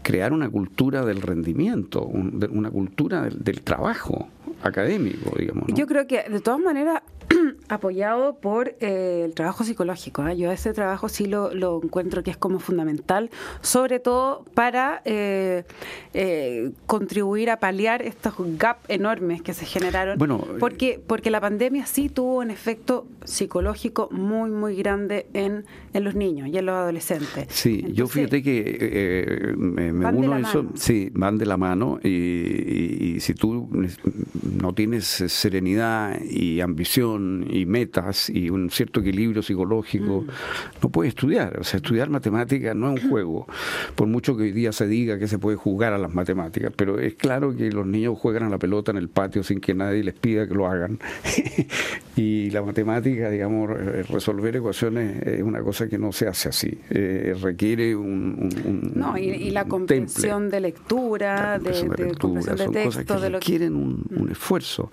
crear 0.01 0.33
una 0.33 0.49
cultura 0.49 1.05
del 1.05 1.21
rendimiento, 1.21 2.03
una 2.03 2.69
cultura 2.69 3.21
del, 3.21 3.61
trabajo 3.61 4.27
académico, 4.61 5.35
digamos. 5.37 5.65
Yo 5.73 5.87
creo 5.87 6.05
que 6.07 6.23
de 6.29 6.39
todas 6.41 6.59
maneras 6.59 7.01
apoyado 7.69 8.35
por 8.39 8.75
eh, 8.79 9.23
el 9.25 9.33
trabajo 9.33 9.63
psicológico. 9.63 10.27
¿eh? 10.27 10.37
Yo 10.37 10.51
ese 10.51 10.73
trabajo 10.73 11.09
sí 11.09 11.25
lo, 11.27 11.51
encuentro 11.83 12.23
que 12.23 12.31
es 12.31 12.37
como 12.37 12.59
fundamental, 12.59 13.29
sobre 13.61 13.99
todo 13.99 14.45
para 14.53 15.01
eh, 15.05 15.63
contribuir 16.85 17.49
a 17.49 17.59
paliar 17.59 18.01
estos 18.01 18.33
gaps 18.57 18.89
enormes 18.89 19.41
que 19.41 19.53
se 19.53 19.65
generaron. 19.65 20.17
Bueno, 20.17 20.45
porque, 20.59 21.01
porque 21.05 21.29
la 21.29 21.41
pandemia 21.41 21.85
sí 21.85 22.09
tuvo 22.09 22.39
un 22.39 22.51
efecto 22.51 23.07
psicológico 23.23 24.09
muy, 24.11 24.49
muy 24.49 24.75
grande 24.75 25.27
en, 25.33 25.65
en 25.93 26.03
los 26.03 26.15
niños 26.15 26.49
y 26.49 26.57
en 26.57 26.65
los 26.65 26.75
adolescentes. 26.75 27.47
Sí, 27.49 27.85
yo 27.93 28.07
fíjate 28.07 28.43
que 28.43 29.53
me, 29.57 29.91
uno 29.91 30.37
eso, 30.37 30.65
sí, 30.75 31.09
van 31.13 31.37
de 31.37 31.45
la 31.45 31.57
mano 31.57 31.99
y, 32.03 32.09
y 32.09 33.19
si 33.19 33.33
tú 33.33 33.69
no 34.61 34.73
tienes 34.73 35.05
serenidad 35.05 36.21
y 36.21 36.61
ambición 36.61 37.32
y 37.49 37.65
metas 37.65 38.29
y 38.29 38.49
un 38.49 38.69
cierto 38.69 38.99
equilibrio 38.99 39.41
psicológico, 39.41 40.21
mm. 40.21 40.27
no 40.81 40.89
puede 40.89 41.09
estudiar. 41.09 41.59
O 41.59 41.63
sea, 41.63 41.77
estudiar 41.77 42.09
matemáticas 42.09 42.75
no 42.75 42.95
es 42.95 43.03
un 43.03 43.09
juego, 43.13 43.47
por 43.95 44.07
mucho 44.07 44.35
que 44.37 44.43
hoy 44.43 44.51
día 44.51 44.71
se 44.71 44.87
diga 44.87 45.17
que 45.17 45.27
se 45.27 45.39
puede 45.39 45.57
jugar 45.57 45.93
a 45.93 45.97
las 45.97 46.13
matemáticas, 46.13 46.71
pero 46.75 46.99
es 46.99 47.15
claro 47.15 47.55
que 47.55 47.71
los 47.71 47.85
niños 47.85 48.17
juegan 48.17 48.43
a 48.43 48.49
la 48.49 48.57
pelota 48.57 48.91
en 48.91 48.97
el 48.97 49.09
patio 49.09 49.43
sin 49.43 49.59
que 49.59 49.73
nadie 49.73 50.03
les 50.03 50.13
pida 50.13 50.47
que 50.47 50.53
lo 50.53 50.67
hagan. 50.67 50.99
y 52.15 52.49
la 52.51 52.61
matemática, 52.61 53.29
digamos, 53.29 53.69
resolver 54.09 54.55
ecuaciones 54.55 55.21
es 55.25 55.41
una 55.41 55.61
cosa 55.61 55.87
que 55.87 55.97
no 55.97 56.11
se 56.11 56.27
hace 56.27 56.49
así. 56.49 56.77
Eh, 56.89 57.35
requiere 57.41 57.95
un, 57.95 58.49
no, 58.95 59.17
y, 59.17 59.51
la 59.51 59.65
comprensión 59.65 60.49
de 60.49 60.59
lectura, 60.59 61.59
de, 61.59 61.71
de, 61.71 62.05
lectura, 62.05 62.57
son 62.57 62.73
cosas 62.73 63.05
que 63.05 63.29
requieren 63.29 63.75
un, 63.75 64.05
mm. 64.09 64.31
esfuerzo. 64.31 64.89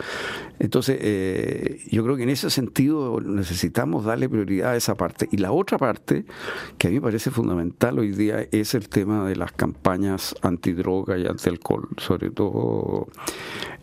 Entonces, 0.58 0.98
eh, 1.00 1.80
yo 1.90 2.04
creo 2.04 2.16
que 2.16 2.22
en 2.24 2.29
ese 2.30 2.50
sentido 2.50 3.20
necesitamos 3.20 4.04
darle 4.04 4.28
prioridad 4.28 4.72
a 4.72 4.76
esa 4.76 4.96
parte. 4.96 5.28
Y 5.30 5.38
la 5.38 5.52
otra 5.52 5.78
parte, 5.78 6.24
que 6.78 6.88
a 6.88 6.90
mí 6.90 6.96
me 6.96 7.02
parece 7.02 7.30
fundamental 7.30 7.98
hoy 7.98 8.12
día, 8.12 8.46
es 8.50 8.74
el 8.74 8.88
tema 8.88 9.28
de 9.28 9.36
las 9.36 9.52
campañas 9.52 10.34
antidroga 10.42 11.18
y 11.18 11.26
antialcohol, 11.26 11.88
sobre 11.98 12.30
todo 12.30 13.08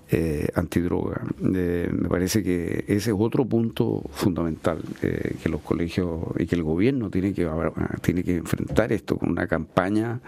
eh, 0.10 0.48
antidroga. 0.56 1.22
Eh, 1.54 1.90
me 1.92 2.08
parece 2.08 2.42
que 2.42 2.86
ese 2.88 3.12
es 3.12 3.16
otro 3.18 3.46
punto 3.46 4.04
fundamental 4.12 4.82
eh, 5.02 5.36
que 5.44 5.50
los 5.50 5.62
colegios 5.62 6.22
y 6.40 6.46
que 6.46 6.56
el 6.56 6.64
gobierno 6.64 7.10
tiene 7.10 7.34
que, 7.34 7.50
tiene 8.02 8.24
que 8.24 8.38
enfrentar 8.38 8.94
esto 8.94 9.18
con 9.18 9.30
una 9.30 9.48
campaña 9.48 10.22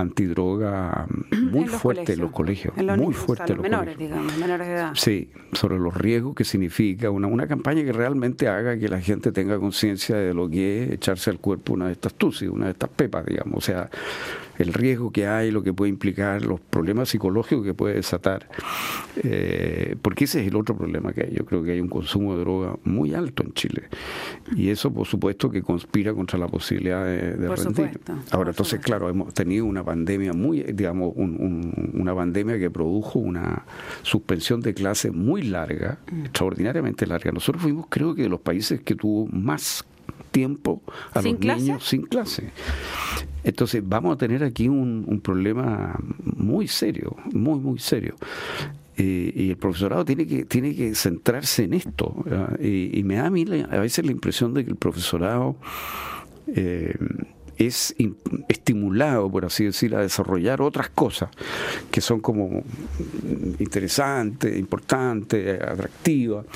antidroga 0.00 1.06
muy 1.30 1.66
fuerte 1.66 2.14
en 2.14 2.20
los 2.20 2.30
colegios, 2.30 2.74
muy 2.76 3.14
fuerte 3.14 3.52
en 3.52 3.58
los 3.58 3.62
menores, 3.62 3.98
digamos, 3.98 4.36
menores 4.38 4.66
de 4.66 4.74
edad. 4.74 4.92
Sí, 4.94 5.30
sobre 5.52 5.78
los 5.78 5.94
riesgos 5.94 6.34
que 6.34 6.44
significa 6.44 7.10
una, 7.10 7.26
una 7.26 7.46
campaña 7.46 7.84
que 7.84 7.92
realmente 7.92 8.48
haga 8.48 8.78
que 8.78 8.88
la 8.88 9.00
gente 9.00 9.32
tenga 9.32 9.58
conciencia 9.58 10.16
de 10.16 10.34
lo 10.34 10.48
que 10.48 10.84
es 10.84 10.92
echarse 10.92 11.30
al 11.30 11.38
cuerpo 11.38 11.74
una 11.74 11.86
de 11.86 11.92
estas 11.92 12.14
tusis, 12.14 12.48
una 12.48 12.66
de 12.66 12.72
estas 12.72 12.90
pepas, 12.90 13.26
digamos, 13.26 13.58
o 13.58 13.60
sea, 13.60 13.90
el 14.58 14.72
riesgo 14.72 15.10
que 15.10 15.26
hay, 15.26 15.50
lo 15.50 15.62
que 15.62 15.72
puede 15.72 15.88
implicar, 15.88 16.44
los 16.44 16.60
problemas 16.60 17.08
psicológicos 17.08 17.64
que 17.64 17.74
puede 17.74 17.94
desatar, 17.94 18.46
eh, 19.22 19.96
porque 20.02 20.24
ese 20.24 20.42
es 20.42 20.48
el 20.48 20.56
otro 20.56 20.76
problema 20.76 21.12
que 21.12 21.22
hay. 21.22 21.34
Yo 21.34 21.46
creo 21.46 21.62
que 21.62 21.72
hay 21.72 21.80
un 21.80 21.88
consumo 21.88 22.34
de 22.34 22.40
droga 22.40 22.76
muy 22.84 23.14
alto 23.14 23.42
en 23.42 23.52
Chile 23.54 23.88
y 24.56 24.70
eso, 24.70 24.92
por 24.92 25.06
supuesto, 25.06 25.50
que 25.50 25.62
conspira 25.62 26.12
contra 26.12 26.38
la 26.38 26.48
posibilidad 26.48 27.04
de, 27.04 27.34
de 27.34 27.54
rendir. 27.54 28.00
Ahora, 28.30 28.50
entonces, 28.50 28.80
claro, 28.80 29.08
hemos 29.08 29.32
tenido 29.32 29.64
una 29.64 29.84
pandemia 29.84 30.32
muy, 30.32 30.62
digamos, 30.62 31.12
una 31.16 32.14
pandemia 32.14 32.58
que 32.58 32.70
produjo 32.70 33.18
una 33.18 33.64
suspensión 34.02 34.60
de 34.60 34.74
clase 34.74 35.10
muy 35.10 35.42
larga, 35.42 35.98
mm. 36.10 36.20
extraordinariamente 36.20 37.06
larga. 37.06 37.32
Nosotros 37.32 37.62
fuimos, 37.62 37.86
creo 37.88 38.14
que, 38.14 38.22
de 38.22 38.28
los 38.28 38.40
países 38.40 38.80
que 38.80 38.94
tuvo 38.94 39.26
más 39.26 39.84
tiempo 40.30 40.82
a 41.12 41.22
los 41.22 41.38
niños 41.38 41.84
sin 41.86 42.02
clase. 42.02 42.50
Entonces 43.42 43.82
vamos 43.84 44.14
a 44.14 44.18
tener 44.18 44.44
aquí 44.44 44.68
un, 44.68 45.20
problema 45.22 45.98
muy 46.22 46.68
serio, 46.68 47.16
muy, 47.32 47.58
muy 47.58 47.78
serio. 47.78 48.14
Y 48.96 49.50
el 49.50 49.56
profesorado 49.56 50.04
tiene 50.04 50.26
que, 50.26 50.44
tiene 50.44 50.74
que 50.74 50.94
centrarse 50.94 51.64
en 51.64 51.74
esto. 51.74 52.24
Y, 52.60 53.02
me 53.04 53.16
da 53.16 53.26
a 53.26 53.30
mí 53.30 53.44
a 53.70 53.78
veces 53.78 54.04
la 54.04 54.12
impresión 54.12 54.52
de 54.52 54.64
que 54.64 54.70
el 54.70 54.76
profesorado 54.76 55.56
eh, 56.48 56.94
es 57.56 57.94
estimulado, 58.48 59.30
por 59.30 59.44
así 59.44 59.64
decir, 59.64 59.94
a 59.94 60.00
desarrollar 60.00 60.60
otras 60.60 60.90
cosas 60.90 61.30
que 61.90 62.00
son 62.00 62.20
como 62.20 62.62
interesantes, 63.58 64.58
importantes, 64.58 65.60
atractivas 65.62 66.46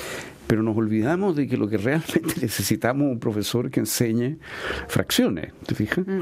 pero 0.47 0.63
nos 0.63 0.77
olvidamos 0.77 1.35
de 1.35 1.47
que 1.47 1.57
lo 1.57 1.67
que 1.67 1.77
realmente 1.77 2.21
necesitamos 2.41 3.07
es 3.07 3.13
un 3.13 3.19
profesor 3.19 3.69
que 3.69 3.79
enseñe 3.79 4.37
fracciones, 4.87 5.53
¿te 5.65 5.75
fijas? 5.75 6.05
Mm. 6.05 6.21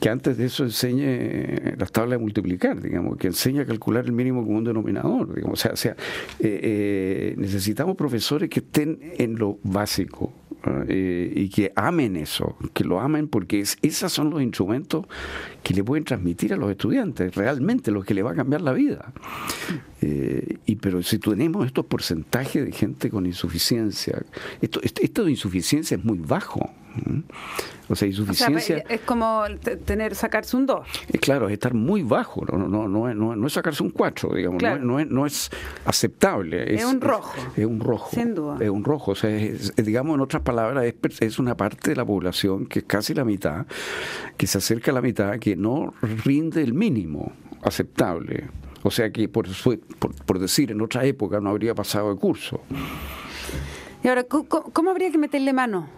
Que 0.00 0.08
antes 0.08 0.36
de 0.36 0.46
eso 0.46 0.64
enseñe 0.64 1.76
las 1.78 1.90
tablas 1.90 2.18
de 2.18 2.22
multiplicar, 2.22 2.80
digamos, 2.80 3.16
que 3.16 3.28
enseñe 3.28 3.60
a 3.60 3.66
calcular 3.66 4.04
el 4.04 4.12
mínimo 4.12 4.44
común 4.44 4.64
denominador, 4.64 5.34
digamos, 5.34 5.58
o 5.58 5.62
sea, 5.62 5.72
o 5.72 5.76
sea 5.76 5.92
eh, 6.38 6.60
eh, 6.62 7.34
necesitamos 7.38 7.96
profesores 7.96 8.50
que 8.50 8.60
estén 8.60 8.98
en 9.18 9.38
lo 9.38 9.58
básico, 9.62 10.32
eh, 10.88 11.32
y 11.34 11.48
que 11.48 11.72
amen 11.76 12.16
eso, 12.16 12.56
que 12.72 12.82
lo 12.82 13.00
amen 13.00 13.28
porque 13.28 13.60
es, 13.60 13.76
esos 13.82 14.12
son 14.12 14.30
los 14.30 14.42
instrumentos 14.42 15.06
que 15.62 15.74
le 15.74 15.84
pueden 15.84 16.04
transmitir 16.04 16.52
a 16.54 16.56
los 16.56 16.70
estudiantes, 16.70 17.36
realmente 17.36 17.92
los 17.92 18.04
que 18.04 18.14
le 18.14 18.22
va 18.22 18.32
a 18.32 18.34
cambiar 18.34 18.62
la 18.62 18.72
vida. 18.72 19.12
Eh, 20.00 20.58
y 20.66 20.76
pero 20.76 21.02
si 21.02 21.18
tenemos 21.18 21.66
estos 21.66 21.86
porcentajes 21.86 22.64
de 22.64 22.72
gente 22.72 23.10
con 23.10 23.26
insuficiencia, 23.26 24.20
esto, 24.60 24.80
esto 24.82 25.24
de 25.24 25.30
insuficiencia 25.30 25.96
es 25.96 26.04
muy 26.04 26.18
bajo. 26.18 26.68
O 27.88 27.94
sea, 27.94 28.08
insuficiencia. 28.08 28.84
es 28.88 29.00
como 29.02 29.44
tener, 29.84 30.14
sacarse 30.14 30.56
un 30.56 30.66
2. 30.66 30.86
Eh, 31.08 31.18
claro, 31.18 31.46
es 31.46 31.52
estar 31.52 31.72
muy 31.72 32.02
bajo, 32.02 32.44
no, 32.44 32.58
no, 32.58 32.88
no, 32.88 33.14
no, 33.14 33.36
no 33.36 33.46
es 33.46 33.52
sacarse 33.52 33.82
un 33.82 33.90
4, 33.90 34.34
digamos, 34.34 34.62
no, 34.80 34.98
es, 34.98 35.06
no 35.08 35.26
es 35.26 35.50
aceptable. 35.84 36.74
Es, 36.74 36.84
un 36.84 37.00
rojo. 37.00 37.34
Es, 37.56 37.64
un 37.64 37.80
rojo. 37.80 38.10
Sin 38.12 38.34
duda. 38.34 38.56
Es 38.60 38.70
un 38.70 38.82
rojo. 38.82 39.12
O 39.12 39.14
sea, 39.14 39.30
digamos, 39.30 40.16
en 40.16 40.20
otras 40.20 40.42
palabras, 40.42 40.84
es, 40.84 41.22
es 41.22 41.38
una 41.38 41.56
parte 41.56 41.90
de 41.90 41.96
la 41.96 42.04
población 42.04 42.66
que 42.66 42.80
es 42.80 42.84
casi 42.86 43.14
la 43.14 43.24
mitad, 43.24 43.66
que 44.36 44.46
se 44.46 44.58
acerca 44.58 44.90
a 44.90 44.94
la 44.94 45.02
mitad, 45.02 45.38
que 45.38 45.54
no 45.54 45.94
rinde 46.24 46.62
el 46.62 46.74
mínimo 46.74 47.32
aceptable. 47.62 48.48
O 48.82 48.90
sea 48.90 49.10
que, 49.10 49.28
por, 49.28 49.46
por, 49.98 50.14
por 50.14 50.38
decir, 50.38 50.70
en 50.70 50.80
otra 50.80 51.04
época 51.04 51.40
no 51.40 51.50
habría 51.50 51.74
pasado 51.74 52.12
de 52.12 52.20
curso. 52.20 52.60
Y 54.02 54.08
ahora, 54.08 54.24
cómo 54.24 54.90
habría 54.90 55.10
que 55.10 55.18
meterle 55.18 55.52
mano? 55.52 55.88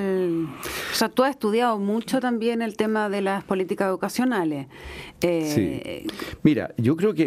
O 0.00 0.94
sea, 0.94 1.08
tú 1.08 1.24
has 1.24 1.30
estudiado 1.30 1.78
mucho 1.78 2.20
también 2.20 2.62
el 2.62 2.76
tema 2.76 3.08
de 3.08 3.20
las 3.20 3.44
políticas 3.44 3.88
educacionales. 3.88 4.66
Eh, 5.20 6.06
sí. 6.06 6.36
Mira, 6.42 6.74
yo 6.76 6.96
creo 6.96 7.14
que 7.14 7.26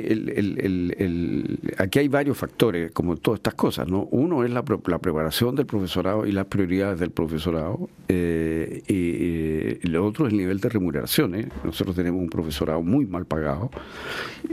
aquí 1.78 2.00
hay 2.00 2.08
varios 2.08 2.38
factores, 2.38 2.92
como 2.92 3.18
todas 3.18 3.40
estas 3.40 3.56
cosas, 3.56 3.88
¿no? 3.88 4.08
Uno 4.12 4.44
es 4.44 4.52
la, 4.52 4.64
preparación 4.64 5.56
del 5.56 5.66
profesorado 5.66 6.26
y 6.26 6.32
las 6.32 6.46
prioridades 6.46 7.00
del 7.00 7.12
profesorado, 7.12 7.90
eh, 8.08 8.84
y, 8.88 9.88
lo 9.88 10.06
otro 10.06 10.28
es 10.28 10.34
el 10.34 10.38
nivel 10.38 10.60
de 10.60 10.70
remuneraciones. 10.70 11.48
Nosotros 11.64 11.96
tenemos 11.96 12.22
un 12.22 12.30
profesorado 12.30 12.82
muy 12.84 13.06
mal 13.06 13.26
pagado, 13.26 13.72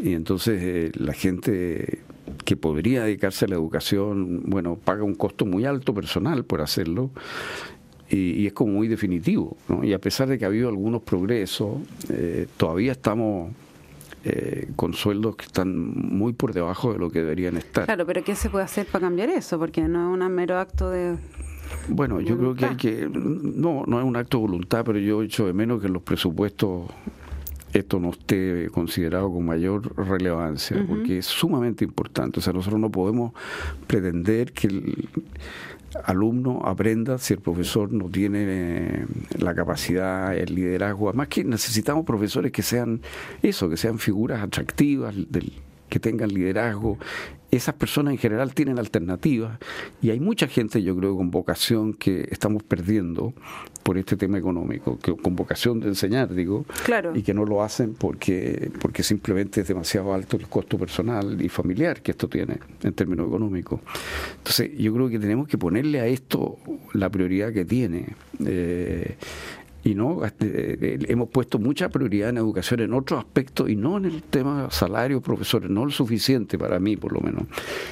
y 0.02 0.14
entonces 0.14 0.62
eh, 0.62 0.92
la 0.94 1.12
gente 1.12 2.00
que 2.44 2.56
podría 2.56 3.04
dedicarse 3.04 3.44
a 3.44 3.49
la 3.49 3.54
educación, 3.56 4.42
bueno, 4.47 4.78
paga 4.83 5.04
un 5.04 5.14
costo 5.14 5.44
muy 5.44 5.64
alto 5.64 5.92
personal 5.94 6.44
por 6.44 6.62
hacerlo 6.62 7.11
y, 8.11 8.46
es 8.46 8.52
como 8.52 8.73
muy 8.73 8.88
definitivo. 8.88 9.56
¿no? 9.68 9.84
Y 9.84 9.92
a 9.92 9.99
pesar 9.99 10.28
de 10.28 10.38
que 10.38 10.44
ha 10.44 10.49
habido 10.49 10.68
algunos 10.68 11.02
progresos, 11.02 11.78
eh, 12.11 12.46
todavía 12.56 12.92
estamos 12.92 13.52
eh, 14.25 14.70
con 14.76 14.94
sueldos 14.94 15.37
que 15.37 15.46
están 15.46 15.76
muy 15.76 16.32
por 16.32 16.52
debajo 16.52 16.92
de 16.92 16.99
lo 16.99 17.11
que 17.11 17.20
deberían 17.20 17.56
estar. 17.56 17.87
Claro, 17.87 18.06
pero 18.06 18.23
¿qué 18.25 18.34
se 18.34 18.50
puede 18.50 18.64
hacer 18.64 18.87
para 18.87 19.06
cambiar 19.06 19.30
eso? 19.30 19.58
Porque 19.58 19.82
no 19.82 20.14
es 20.14 20.20
un 20.20 20.34
mero 20.34 20.58
acto 20.58 20.90
de... 20.90 21.16
Bueno, 21.88 22.20
yo 22.20 22.37
creo 22.38 22.54
que 22.54 22.66
hay 22.66 22.76
que... 22.76 23.08
No, 23.12 23.84
no 23.87 23.99
es 23.99 24.04
un 24.04 24.16
acto 24.16 24.38
de 24.38 24.42
voluntad, 24.42 24.84
pero 24.84 24.99
yo 24.99 25.23
he 25.23 25.26
hecho 25.26 25.46
de 25.46 25.52
menos 25.52 25.80
que 25.80 25.88
en 25.88 25.92
los 25.92 26.02
presupuestos 26.02 26.88
esto 27.75 27.99
no 27.99 28.11
esté 28.11 28.68
considerado 28.70 29.32
con 29.32 29.44
mayor 29.44 29.96
relevancia, 29.96 30.84
porque 30.88 31.18
es 31.18 31.26
sumamente 31.26 31.84
importante. 31.84 32.38
O 32.38 32.42
sea, 32.42 32.52
nosotros 32.52 32.80
no 32.80 32.90
podemos 32.90 33.32
pretender 33.88 34.52
que 34.52 34.68
el, 34.68 35.08
alumno 36.04 36.62
aprenda 36.64 37.18
si 37.18 37.34
el 37.34 37.40
profesor 37.40 37.92
no 37.92 38.08
tiene 38.08 38.44
eh, 38.46 39.06
la 39.38 39.54
capacidad, 39.54 40.36
el 40.36 40.54
liderazgo. 40.54 41.08
Además 41.08 41.28
que 41.28 41.44
necesitamos 41.44 42.04
profesores 42.04 42.52
que 42.52 42.62
sean 42.62 43.00
eso, 43.42 43.68
que 43.68 43.76
sean 43.76 43.98
figuras 43.98 44.42
atractivas, 44.42 45.14
del, 45.28 45.52
que 45.88 46.00
tengan 46.00 46.30
liderazgo. 46.30 46.98
Esas 47.50 47.74
personas 47.76 48.12
en 48.12 48.18
general 48.18 48.52
tienen 48.52 48.78
alternativas 48.78 49.58
y 50.02 50.10
hay 50.10 50.18
mucha 50.18 50.48
gente, 50.48 50.82
yo 50.82 50.96
creo, 50.96 51.16
con 51.16 51.30
vocación 51.30 51.94
que 51.94 52.26
estamos 52.30 52.64
perdiendo 52.64 53.32
por 53.85 53.99
este 53.99 54.17
tema 54.17 54.38
económico, 54.38 54.99
que, 54.99 55.14
con 55.14 55.37
vocación 55.37 55.79
de 55.79 55.88
enseñar, 55.88 56.35
digo, 56.35 56.64
y 57.14 57.23
que 57.23 57.35
no 57.35 57.45
lo 57.45 57.62
hacen 57.62 57.95
porque, 57.95 58.73
porque 58.81 59.03
simplemente 59.03 59.61
es 59.61 59.69
demasiado 59.69 60.12
alto 60.12 60.37
el 60.37 60.49
costo 60.49 60.79
personal 60.79 61.41
y 61.41 61.49
familiar 61.49 62.03
que 62.03 62.12
esto 62.12 62.26
tiene 62.29 62.59
en 62.83 62.93
términos 62.95 63.29
económicos. 63.29 63.81
Entonces, 64.38 64.71
yo 64.76 64.93
creo 64.93 65.09
que 65.09 65.19
tenemos 65.19 65.47
que 65.47 65.59
ponerle 65.59 66.00
a 66.00 66.07
esto 66.07 66.57
la 66.95 67.11
prioridad 67.11 67.53
que 67.53 67.64
tiene. 67.64 68.07
Eh, 68.45 69.17
y 69.85 69.95
no 69.95 70.25
este, 70.25 70.95
eh, 70.95 70.99
hemos 71.09 71.29
puesto 71.29 71.59
mucha 71.59 71.91
prioridad 71.91 72.31
en 72.31 72.38
educación 72.38 72.81
en 72.81 72.95
otros 72.95 73.21
aspectos 73.21 73.69
y 73.69 73.76
no 73.76 73.99
en 73.99 74.07
el 74.07 74.23
tema 74.23 74.71
salario 74.71 75.21
profesores 75.21 75.71
no 75.71 75.85
lo 75.85 75.91
suficiente 75.91 76.59
para 76.59 76.81
mí 76.81 76.97
por 76.97 77.12
lo 77.12 77.21
menos 77.21 77.45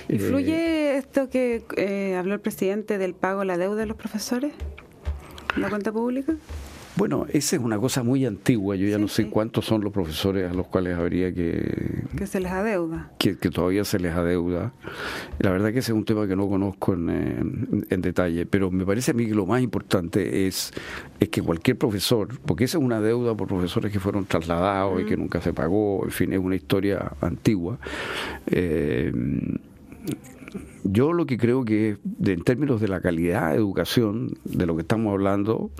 influye 0.09 0.55
eh, 0.55 0.97
esto 0.97 1.29
que 1.29 1.63
eh, 1.77 2.17
habló 2.17 2.35
el 2.35 2.41
presidente 2.41 2.97
del 2.97 3.15
pago 3.15 3.45
la 3.45 3.59
deuda 3.59 3.81
de 3.81 3.87
los 3.87 3.97
profesores 3.97 4.53
la 5.57 5.69
cuenta 5.69 5.93
pública 5.93 6.35
Bueno, 6.97 7.27
esa 7.33 7.57
es 7.57 7.63
una 7.63 7.79
cosa 7.79 8.03
muy 8.03 8.27
antigua. 8.27 8.77
Yo 8.77 8.87
ya 8.87 8.99
no 8.99 9.09
sé 9.09 9.29
cuántos 9.29 9.65
son 9.65 9.83
los 9.83 9.93
profesores 9.93 10.51
a 10.51 10.55
los 10.55 10.67
cuales 10.67 10.97
habría 10.97 11.33
que... 11.33 12.05
Que 12.17 12.27
se 12.27 12.39
les 12.41 12.53
adeuda. 12.53 13.11
Que, 13.19 13.35
todavía 13.35 13.85
se 13.85 13.99
les 13.99 14.13
adeuda. 14.13 14.73
La 15.39 15.51
verdad 15.51 15.73
que 15.73 15.79
ese 15.79 15.93
es 15.93 15.97
un 15.97 16.05
tema 16.05 16.27
que 16.27 16.37
no 16.37 16.49
conozco 16.49 16.93
en, 16.93 17.87
en, 17.89 18.03
detalle, 18.03 18.45
pero 18.45 18.71
me 18.71 18.85
parece 18.85 19.13
a 19.13 19.15
mí 19.15 19.27
que 19.27 19.35
lo 19.35 19.47
más 19.47 19.63
importante 19.63 20.47
es, 20.47 20.73
es 21.19 21.29
que 21.31 21.41
cualquier 21.41 21.79
profesor, 21.79 22.29
porque 22.45 22.65
esa 22.65 22.79
es 22.79 22.85
una 22.85 23.01
deuda 23.01 23.35
por 23.35 23.49
profesores 23.49 23.91
que 23.91 24.01
fueron 24.01 24.27
trasladados 24.27 25.01
y 25.01 25.07
que 25.07 25.17
nunca 25.17 25.41
se 25.41 25.53
pagó, 25.53 26.05
en 26.05 26.11
fin, 26.11 26.33
es 26.33 26.39
una 26.39 26.57
historia 26.57 27.13
antigua. 27.21 27.79
Eh, 28.47 29.13
yo 30.85 31.13
lo 31.13 31.27
que 31.27 31.39
creo 31.39 31.65
que 31.65 31.99
en 32.25 32.43
términos 32.43 32.81
de 32.81 32.89
la 32.89 33.01
calidad 33.01 33.51
de 33.51 33.57
educación, 33.57 34.39
de 34.45 34.67
lo 34.67 34.75
que 34.75 34.83
estamos 34.83 35.13
hablando, 35.13 35.71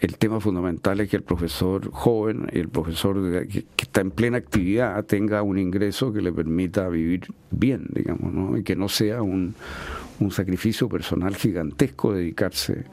el 0.00 0.18
tema 0.18 0.40
fundamental 0.40 1.00
es 1.00 1.08
que 1.08 1.16
el 1.16 1.22
profesor 1.22 1.90
joven, 1.90 2.48
el 2.52 2.68
profesor 2.68 3.46
que, 3.48 3.66
está 3.78 4.00
en 4.02 4.10
plena 4.10 4.38
actividad, 4.38 5.04
tenga 5.04 5.42
un 5.42 5.58
ingreso 5.58 6.12
que 6.12 6.20
le 6.20 6.32
permita 6.32 6.88
vivir 6.88 7.26
bien, 7.50 7.86
digamos, 7.92 8.32
¿no? 8.32 8.56
y 8.58 8.62
que 8.62 8.76
no 8.76 8.88
sea 8.88 9.22
un, 9.22 9.54
un 10.20 10.30
sacrificio 10.30 10.88
personal 10.88 11.34
gigantesco 11.34 12.12
dedicarse 12.12 12.84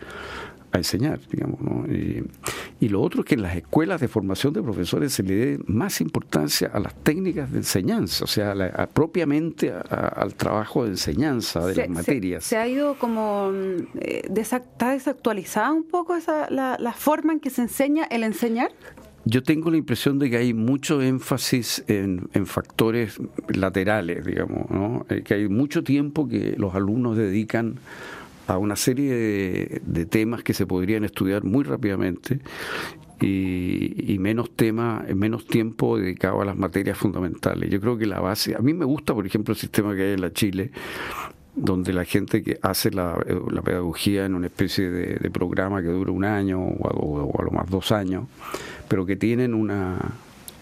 a 0.74 0.78
enseñar, 0.78 1.20
digamos. 1.32 1.62
¿no? 1.62 1.86
Y, 1.88 2.90
lo 2.90 3.02
otro 3.02 3.22
es 3.22 3.28
que 3.28 3.36
en 3.36 3.42
las 3.42 3.56
escuelas 3.56 4.02
de 4.02 4.08
formación 4.08 4.54
de 4.54 4.62
profesores 4.62 5.14
se 5.14 5.24
le 5.24 5.36
dé 5.36 5.60
más 5.66 6.02
importancia 6.02 6.70
a 6.72 6.80
las 6.80 6.94
técnicas 6.94 7.52
de 7.52 7.60
enseñanza, 7.60 8.26
o 8.26 8.28
sea, 8.28 8.54
propiamente 8.94 9.72
al 9.72 10.36
trabajo 10.36 10.84
de 10.84 10.92
enseñanza 10.92 11.66
de 11.66 11.76
las 11.76 11.90
materias. 11.90 12.44
Se, 12.44 12.58
ha 12.58 12.68
ido 12.68 12.96
como, 13.00 13.52
eh, 14.00 14.30
está 14.36 14.92
desactualizada 14.92 15.72
un 15.72 15.84
poco 15.84 16.16
esa, 16.16 16.50
la, 16.52 16.78
la 16.80 16.94
forma 16.94 17.34
en 17.34 17.40
que 17.40 17.50
se 17.50 17.62
enseña 17.62 18.04
el 18.06 18.24
enseñar. 18.24 18.72
Yo 19.26 19.42
tengo 19.42 19.72
la 19.72 19.78
impresión 19.78 20.20
de 20.20 20.30
que 20.30 20.38
hay 20.38 20.54
mucho 20.54 21.02
énfasis 21.02 21.84
en, 21.88 22.28
en 22.34 22.46
factores 22.46 23.20
laterales, 23.48 24.26
digamos, 24.26 24.70
¿no? 24.70 25.06
Eh, 25.10 25.22
que 25.24 25.36
hay 25.36 25.48
mucho 25.48 25.84
tiempo 25.84 26.28
que 26.28 26.56
los 26.58 26.76
alumnos 26.76 27.16
dedican 27.16 27.80
a 28.48 28.58
una 28.58 28.76
serie 28.76 29.82
de, 29.84 30.06
temas 30.06 30.44
que 30.44 30.54
se 30.54 30.66
podrían 30.66 31.04
estudiar 31.04 31.44
muy 31.44 31.64
rápidamente 31.64 32.40
y, 33.22 34.18
menos 34.20 34.52
tema, 34.56 35.06
menos 35.16 35.48
tiempo 35.48 35.98
dedicado 35.98 36.42
a 36.42 36.46
las 36.46 36.58
materias 36.58 36.98
fundamentales. 36.98 37.70
Yo 37.70 37.80
creo 37.80 37.98
que 37.98 38.06
la 38.06 38.20
base, 38.20 38.56
a 38.56 38.60
mí 38.60 38.74
me 38.74 38.86
gusta, 38.86 39.14
por 39.14 39.26
ejemplo, 39.26 39.54
el 39.54 39.60
sistema 39.60 39.96
que 39.96 40.04
hay 40.04 40.14
en 40.14 40.22
la 40.22 40.34
Chile, 40.34 40.72
donde 41.56 41.94
la 41.94 42.04
gente 42.04 42.44
que 42.44 42.60
hace 42.62 42.92
la, 42.92 43.16
pedagogía 43.64 44.26
en 44.26 44.36
una 44.36 44.48
especie 44.48 44.90
de, 44.90 45.30
programa 45.30 45.82
que 45.82 45.88
dura 45.88 46.12
un 46.12 46.26
año 46.26 46.62
o 46.62 47.40
a, 47.40 47.44
lo 47.44 47.52
más 47.52 47.70
dos 47.70 47.92
años, 47.94 48.26
pero 48.90 49.06
que 49.06 49.16
tienen 49.16 49.54
una, 49.54 50.00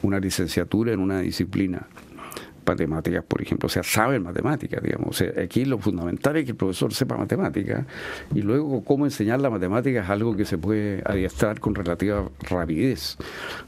una 0.03 0.19
licenciatura 0.19 0.93
en 0.93 0.99
una 0.99 1.21
disciplina 1.21 1.87
matemáticas, 2.65 3.23
por 3.23 3.41
ejemplo, 3.41 3.67
o 3.67 3.69
sea, 3.69 3.83
saben 3.83 4.23
matemáticas, 4.23 4.81
digamos. 4.81 5.09
O 5.09 5.13
sea, 5.13 5.31
aquí 5.41 5.65
lo 5.65 5.77
fundamental 5.77 6.37
es 6.37 6.45
que 6.45 6.51
el 6.51 6.57
profesor 6.57 6.93
sepa 6.93 7.17
matemáticas 7.17 7.85
y 8.33 8.41
luego 8.41 8.83
cómo 8.83 9.05
enseñar 9.05 9.39
la 9.39 9.49
matemática 9.49 10.01
es 10.01 10.09
algo 10.09 10.35
que 10.35 10.45
se 10.45 10.57
puede 10.57 11.01
adiestrar 11.05 11.59
con 11.59 11.75
relativa 11.75 12.29
rapidez. 12.49 13.17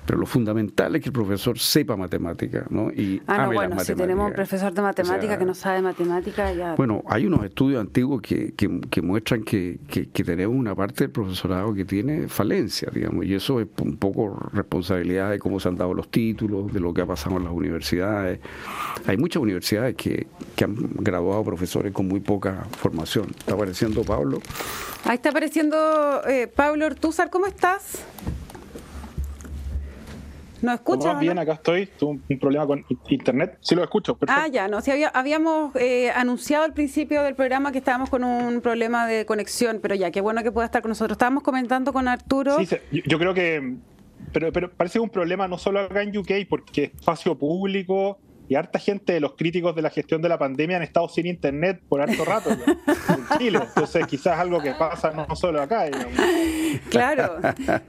Pero 0.05 0.19
lo 0.19 0.25
fundamental 0.25 0.95
es 0.95 1.01
que 1.01 1.09
el 1.09 1.13
profesor 1.13 1.59
sepa 1.59 1.95
matemáticas, 1.95 2.69
¿no? 2.69 2.91
Y 2.91 3.21
ah, 3.27 3.45
no, 3.45 3.53
bueno, 3.53 3.79
si 3.79 3.95
tenemos 3.95 4.27
un 4.27 4.33
profesor 4.33 4.73
de 4.73 4.81
matemáticas 4.81 5.37
que 5.37 5.45
no 5.45 5.53
sabe 5.53 5.81
matemáticas, 5.81 6.55
ya... 6.55 6.75
Bueno, 6.75 7.03
hay 7.07 7.25
unos 7.25 7.43
estudios 7.43 7.81
antiguos 7.81 8.21
que, 8.21 8.53
que, 8.53 9.01
muestran 9.01 9.43
que, 9.43 9.79
que, 9.87 10.23
tenemos 10.23 10.55
una 10.55 10.75
parte 10.75 11.05
del 11.05 11.11
profesorado 11.11 11.73
que 11.73 11.85
tiene 11.85 12.27
falencia, 12.27 12.89
digamos, 12.93 13.25
y 13.25 13.33
eso 13.33 13.59
es 13.59 13.67
un 13.81 13.97
poco 13.97 14.37
responsabilidad 14.53 15.31
de 15.31 15.39
cómo 15.39 15.59
se 15.59 15.69
han 15.69 15.75
dado 15.75 15.93
los 15.93 16.09
títulos, 16.09 16.71
de 16.73 16.79
lo 16.79 16.93
que 16.93 17.01
ha 17.01 17.05
pasado 17.05 17.37
en 17.37 17.45
las 17.45 17.53
universidades. 17.53 18.39
Hay 19.05 19.17
muchas 19.17 19.41
universidades 19.41 19.95
que, 19.95 20.27
han 20.63 20.75
graduado 20.99 21.43
profesores 21.43 21.91
con 21.91 22.07
muy 22.07 22.21
poca 22.21 22.65
formación. 22.77 23.31
¿Está 23.37 23.53
apareciendo 23.53 24.03
Pablo? 24.03 24.41
Ahí 25.03 25.15
está 25.15 25.29
apareciendo 25.29 26.21
eh, 26.25 26.47
Pablo 26.47 26.85
Ortúzar. 26.85 27.29
¿Cómo 27.29 27.45
estás? 27.45 28.05
¿Nos 30.61 30.75
escuchas? 30.75 31.19
bien, 31.19 31.37
acá 31.37 31.53
estoy. 31.53 31.87
Tuve 31.87 32.21
un 32.29 32.39
problema 32.39 32.65
con 32.65 32.85
internet. 33.09 33.57
Sí 33.59 33.75
lo 33.75 33.83
escucho. 33.83 34.17
Ah, 34.27 34.47
ya, 34.47 34.69
no. 34.69 34.79
habíamos 35.13 35.75
eh, 35.75 36.09
anunciado 36.11 36.63
al 36.63 36.73
principio 36.73 37.21
del 37.23 37.35
programa 37.35 37.73
que 37.73 37.79
estábamos 37.79 38.09
con 38.09 38.23
un 38.23 38.61
problema 38.61 39.05
de 39.05 39.25
conexión, 39.25 39.79
pero 39.81 39.95
ya, 39.95 40.11
qué 40.11 40.21
bueno 40.21 40.41
que 40.41 40.53
pueda 40.53 40.65
estar 40.65 40.81
con 40.81 40.89
nosotros. 40.89 41.15
Estábamos 41.15 41.43
comentando 41.43 41.91
con 41.91 42.07
Arturo. 42.07 42.57
Sí, 42.57 42.77
yo, 43.05 43.19
creo 43.19 43.33
que. 43.33 43.75
Pero, 44.31 44.53
pero 44.53 44.71
parece 44.71 45.01
un 45.01 45.09
problema 45.09 45.49
no 45.49 45.57
solo 45.57 45.81
acá 45.81 46.01
en 46.01 46.17
UK, 46.17 46.47
porque 46.47 46.93
espacio 46.95 47.37
público 47.37 48.17
y 48.53 48.55
harta 48.55 48.77
gente 48.77 49.13
de 49.13 49.19
los 49.19 49.33
críticos 49.33 49.75
de 49.75 49.81
la 49.81 49.89
gestión 49.89 50.21
de 50.21 50.29
la 50.29 50.37
pandemia 50.37 50.77
han 50.77 50.83
estado 50.83 51.09
sin 51.09 51.25
internet 51.25 51.81
por 51.89 52.01
harto 52.01 52.23
rato 52.23 52.51
en 52.51 53.37
Chile. 53.39 53.59
Entonces, 53.63 54.05
quizás 54.05 54.37
algo 54.37 54.61
que 54.61 54.73
pasa 54.73 55.09
no 55.09 55.35
solo 55.35 55.59
acá. 55.59 55.85
Claro, 56.91 57.39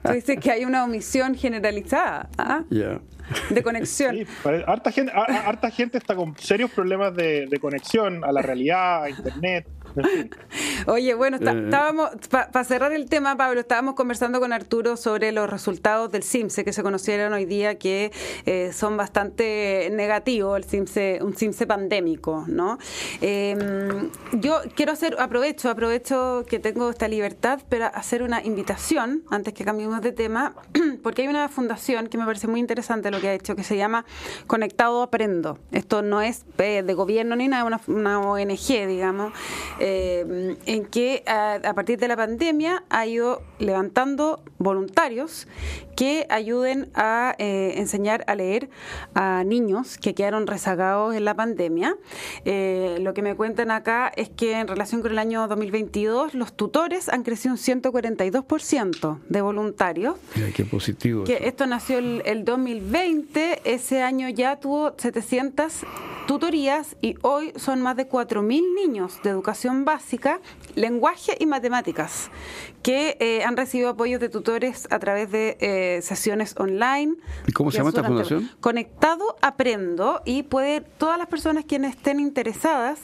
tú 0.02 0.12
dices 0.12 0.38
que 0.40 0.50
hay 0.50 0.64
una 0.64 0.84
omisión 0.84 1.34
generalizada 1.34 2.30
¿ah? 2.38 2.62
de 2.70 3.62
conexión. 3.62 4.16
Sí, 4.16 4.26
harta, 4.66 4.90
gente, 4.90 5.12
harta 5.14 5.70
gente 5.70 5.98
está 5.98 6.16
con 6.16 6.34
serios 6.38 6.70
problemas 6.70 7.14
de, 7.14 7.46
de 7.46 7.58
conexión 7.58 8.24
a 8.24 8.32
la 8.32 8.40
realidad, 8.40 9.04
a 9.04 9.10
internet. 9.10 9.66
Oye, 10.86 11.14
bueno, 11.14 11.38
eh. 11.38 11.64
estábamos, 11.64 12.10
para 12.28 12.64
cerrar 12.64 12.92
el 12.92 13.08
tema, 13.08 13.36
Pablo, 13.36 13.60
estábamos 13.60 13.94
conversando 13.94 14.40
con 14.40 14.52
Arturo 14.52 14.96
sobre 14.96 15.32
los 15.32 15.48
resultados 15.48 16.10
del 16.10 16.22
CIMSE 16.22 16.64
que 16.64 16.72
se 16.72 16.82
conocieron 16.82 17.32
hoy 17.32 17.44
día 17.44 17.78
que 17.78 18.12
eh, 18.46 18.72
son 18.72 18.96
bastante 18.96 19.88
negativos, 19.92 20.56
el 20.56 20.64
CIMSE, 20.64 21.20
un 21.22 21.34
CIMSE 21.34 21.66
pandémico, 21.66 22.44
¿no? 22.48 22.78
Em, 23.20 24.10
yo 24.32 24.60
quiero 24.74 24.92
hacer, 24.92 25.16
aprovecho, 25.18 25.70
aprovecho 25.70 26.44
que 26.48 26.58
tengo 26.58 26.90
esta 26.90 27.08
libertad, 27.08 27.60
pero 27.68 27.86
hacer 27.86 28.22
una 28.22 28.42
invitación, 28.42 29.22
antes 29.30 29.54
que 29.54 29.64
cambiemos 29.64 30.00
de 30.02 30.12
tema, 30.12 30.54
porque 31.02 31.22
hay 31.22 31.28
una 31.28 31.48
fundación 31.48 32.08
que 32.08 32.18
me 32.18 32.24
parece 32.24 32.48
muy 32.48 32.60
interesante 32.60 33.10
lo 33.10 33.20
que 33.20 33.28
ha 33.28 33.34
hecho, 33.34 33.56
que 33.56 33.64
se 33.64 33.76
llama 33.76 34.04
Conectado 34.46 35.02
Aprendo. 35.02 35.58
Esto 35.72 36.02
no 36.02 36.20
es 36.20 36.44
eh, 36.58 36.82
de 36.82 36.94
gobierno 36.94 37.36
ni 37.36 37.48
nada, 37.48 37.64
una, 37.64 37.80
una 37.86 38.20
ONG, 38.20 38.86
digamos. 38.86 39.32
Eh, 39.78 39.83
en 39.84 40.84
que 40.86 41.22
a, 41.26 41.72
partir 41.74 41.98
de 41.98 42.08
la 42.08 42.16
pandemia 42.16 42.84
ha 42.88 43.06
ido 43.06 43.42
levantando 43.64 44.42
voluntarios 44.58 45.48
que 45.96 46.26
ayuden 46.28 46.90
a 46.94 47.34
eh, 47.38 47.74
enseñar 47.76 48.24
a 48.26 48.34
leer 48.34 48.68
a 49.14 49.44
niños 49.44 49.98
que 49.98 50.14
quedaron 50.14 50.46
rezagados 50.46 51.14
en 51.14 51.24
la 51.24 51.34
pandemia. 51.34 51.96
Eh, 52.44 52.98
lo 53.00 53.14
que 53.14 53.22
me 53.22 53.34
cuentan 53.34 53.70
acá 53.70 54.12
es 54.16 54.28
que 54.28 54.58
en 54.58 54.68
relación 54.68 55.02
con 55.02 55.12
el 55.12 55.18
año 55.18 55.46
2022 55.48 56.34
los 56.34 56.52
tutores 56.52 57.08
han 57.08 57.22
crecido 57.22 57.54
un 57.54 57.58
142% 57.58 59.20
de 59.28 59.40
voluntarios. 59.40 60.16
Mira, 60.34 60.50
qué 60.54 60.64
positivo. 60.64 61.24
Que 61.24 61.46
esto 61.48 61.66
nació 61.66 61.98
el, 61.98 62.22
el 62.26 62.44
2020, 62.44 63.60
ese 63.64 64.02
año 64.02 64.28
ya 64.28 64.56
tuvo 64.56 64.94
700 64.96 65.84
tutorías 66.26 66.96
y 67.00 67.16
hoy 67.22 67.52
son 67.56 67.82
más 67.82 67.96
de 67.96 68.08
4.000 68.08 68.74
niños 68.74 69.20
de 69.22 69.30
educación 69.30 69.84
básica, 69.84 70.40
lenguaje 70.74 71.36
y 71.38 71.46
matemáticas 71.46 72.30
que 72.84 73.16
eh, 73.18 73.42
han 73.44 73.53
recibido 73.56 73.90
apoyos 73.90 74.20
de 74.20 74.28
tutores 74.28 74.86
a 74.90 74.98
través 74.98 75.30
de 75.30 75.56
eh, 75.60 76.00
sesiones 76.02 76.54
online. 76.58 77.14
¿Y 77.46 77.52
cómo 77.52 77.70
se 77.70 77.78
llama 77.78 77.90
esta 77.90 78.04
fundación? 78.04 78.50
Conectado 78.60 79.36
Aprendo 79.40 80.22
y 80.24 80.44
puede 80.44 80.80
todas 80.80 81.18
las 81.18 81.28
personas 81.28 81.64
quienes 81.64 81.96
estén 81.96 82.20
interesadas 82.20 82.98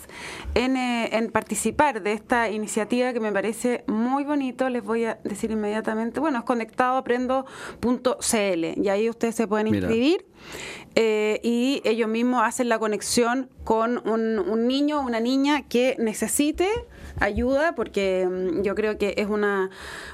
en, 0.54 0.76
eh, 0.76 1.10
en, 1.12 1.30
participar 1.30 2.02
de 2.02 2.12
esta 2.12 2.50
iniciativa 2.50 3.12
que 3.12 3.20
me 3.20 3.32
parece 3.32 3.84
muy 3.86 4.24
bonito, 4.24 4.68
les 4.68 4.82
voy 4.82 5.04
a 5.04 5.18
decir 5.24 5.50
inmediatamente, 5.50 6.20
bueno, 6.20 6.38
es 6.38 6.44
conectadoaprendo.cl 6.44 8.82
y 8.82 8.88
ahí 8.88 9.08
ustedes 9.08 9.34
se 9.34 9.46
pueden 9.46 9.68
inscribir. 9.68 10.26
y 10.96 11.82
ellos 11.84 12.08
mismos 12.08 12.42
hacen 12.44 12.68
la 12.68 12.78
conexión 12.78 13.48
con 13.64 13.98
un, 14.08 14.38
un 14.38 14.66
niño 14.66 15.00
o 15.00 15.02
una 15.02 15.20
niña 15.20 15.68
que 15.68 15.96
necesite 15.98 16.68
ayuda 17.20 17.74
porque 17.74 18.26
mm, 18.28 18.62
yo 18.62 18.74
creo 18.74 18.98
que 18.98 19.14
es 19.16 19.28
una, 19.28 19.70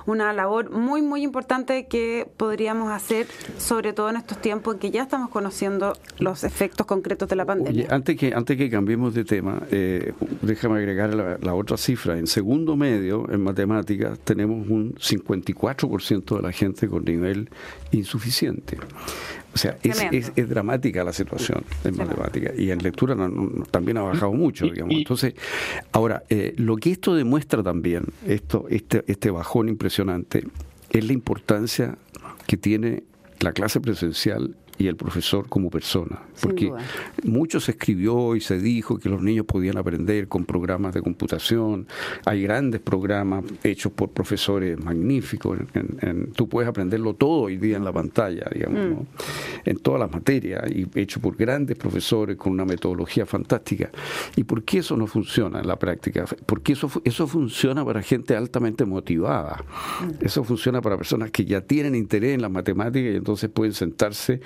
una 0.06 0.32
labor 0.32 0.70
muy, 0.70 1.02
muy 1.02 1.22
importante 1.22 1.86
que 1.86 2.26
podríamos 2.36 2.90
hacer, 2.90 3.26
sobre 3.58 3.92
todo 3.92 4.10
en 4.10 4.16
estos 4.16 4.38
tiempos 4.38 4.74
en 4.74 4.80
que 4.80 4.90
ya 4.90 5.02
estamos 5.02 5.30
conociendo 5.30 5.94
los 6.18 6.44
efectos 6.44 6.86
concretos 6.86 7.28
de 7.28 7.36
la 7.36 7.44
pandemia. 7.44 7.86
antes, 7.90 8.16
que, 8.16 8.32
antes 8.34 8.56
que 8.56 8.68
cambiemos 8.68 9.14
de 9.14 9.24
tema, 9.24 9.62
eh, 9.70 10.12
déjame 10.42 10.78
agregar 10.78 11.14
la, 11.14 11.38
la, 11.40 11.54
otra 11.54 11.76
cifra. 11.76 12.18
En 12.18 12.26
segundo 12.26 12.76
medio, 12.76 13.26
en 13.30 13.42
matemáticas, 13.42 14.18
tenemos 14.20 14.68
un 14.68 14.94
54% 14.94 16.36
de 16.36 16.42
la 16.42 16.52
gente 16.52 16.88
con 16.88 17.04
nivel 17.04 17.48
insuficiente. 17.92 18.78
O 19.56 19.58
sea, 19.58 19.78
es, 19.82 20.32
es, 20.36 20.48
dramática 20.50 21.02
la 21.02 21.14
situación 21.14 21.64
en 21.82 21.96
matemática. 21.96 22.52
Y 22.58 22.70
en 22.70 22.82
lectura 22.82 23.16
también 23.70 23.96
ha 23.96 24.02
bajado 24.02 24.34
mucho, 24.34 24.66
digamos. 24.66 24.94
Entonces, 24.94 25.32
ahora, 25.92 26.24
eh, 26.28 26.52
lo 26.58 26.76
que 26.76 26.90
esto 26.90 27.14
demuestra 27.14 27.62
también, 27.62 28.04
esto, 28.26 28.66
este, 28.68 29.02
este 29.06 29.30
bajón 29.30 29.70
impresionante, 29.70 30.46
es 30.90 31.06
la 31.06 31.14
importancia 31.14 31.96
que 32.46 32.58
tiene 32.58 33.04
la 33.40 33.52
clase 33.52 33.80
presencial 33.80 34.54
y 34.78 34.86
el 34.88 34.96
profesor 34.96 35.48
como 35.48 35.70
persona. 35.70 36.20
Porque 36.40 36.70
mucho 37.24 37.60
se 37.60 37.72
escribió 37.72 38.36
y 38.36 38.40
se 38.40 38.58
dijo 38.58 38.98
que 38.98 39.08
los 39.08 39.22
niños 39.22 39.46
podían 39.46 39.78
aprender 39.78 40.28
con 40.28 40.44
programas 40.44 40.94
de 40.94 41.02
computación. 41.02 41.86
Hay 42.24 42.42
grandes 42.42 42.80
programas 42.80 43.44
hechos 43.64 43.92
por 43.92 44.10
profesores 44.10 44.78
magníficos. 44.78 45.58
En, 45.74 46.32
tú 46.32 46.48
puedes 46.48 46.68
aprenderlo 46.68 47.14
todo 47.14 47.42
hoy 47.42 47.56
día 47.56 47.76
en 47.76 47.84
la 47.84 47.92
pantalla, 47.92 48.46
digamos, 48.52 48.98
mm. 48.98 49.68
en 49.68 49.76
todas 49.78 50.00
las 50.00 50.10
materias, 50.10 50.70
y 50.70 50.86
hecho 50.94 51.20
por 51.20 51.36
grandes 51.36 51.76
profesores 51.76 52.36
con 52.36 52.52
una 52.52 52.64
metodología 52.64 53.24
fantástica. 53.24 53.90
¿Y 54.36 54.44
por 54.44 54.62
qué 54.62 54.78
eso 54.78 54.96
no 54.96 55.06
funciona 55.06 55.60
en 55.60 55.66
la 55.66 55.76
práctica? 55.76 56.24
Porque 56.44 56.74
eso, 56.74 56.90
eso 57.04 57.26
funciona 57.26 57.84
para 57.84 58.02
gente 58.02 58.36
altamente 58.36 58.84
motivada. 58.84 59.64
Mm. 60.00 60.24
Eso 60.24 60.44
funciona 60.44 60.82
para 60.82 60.96
personas 60.96 61.30
que 61.30 61.44
ya 61.44 61.62
tienen 61.62 61.94
interés 61.94 62.34
en 62.34 62.42
las 62.42 62.50
matemáticas 62.50 63.14
y 63.14 63.16
entonces 63.16 63.50
pueden 63.50 63.72
sentarse 63.72 64.40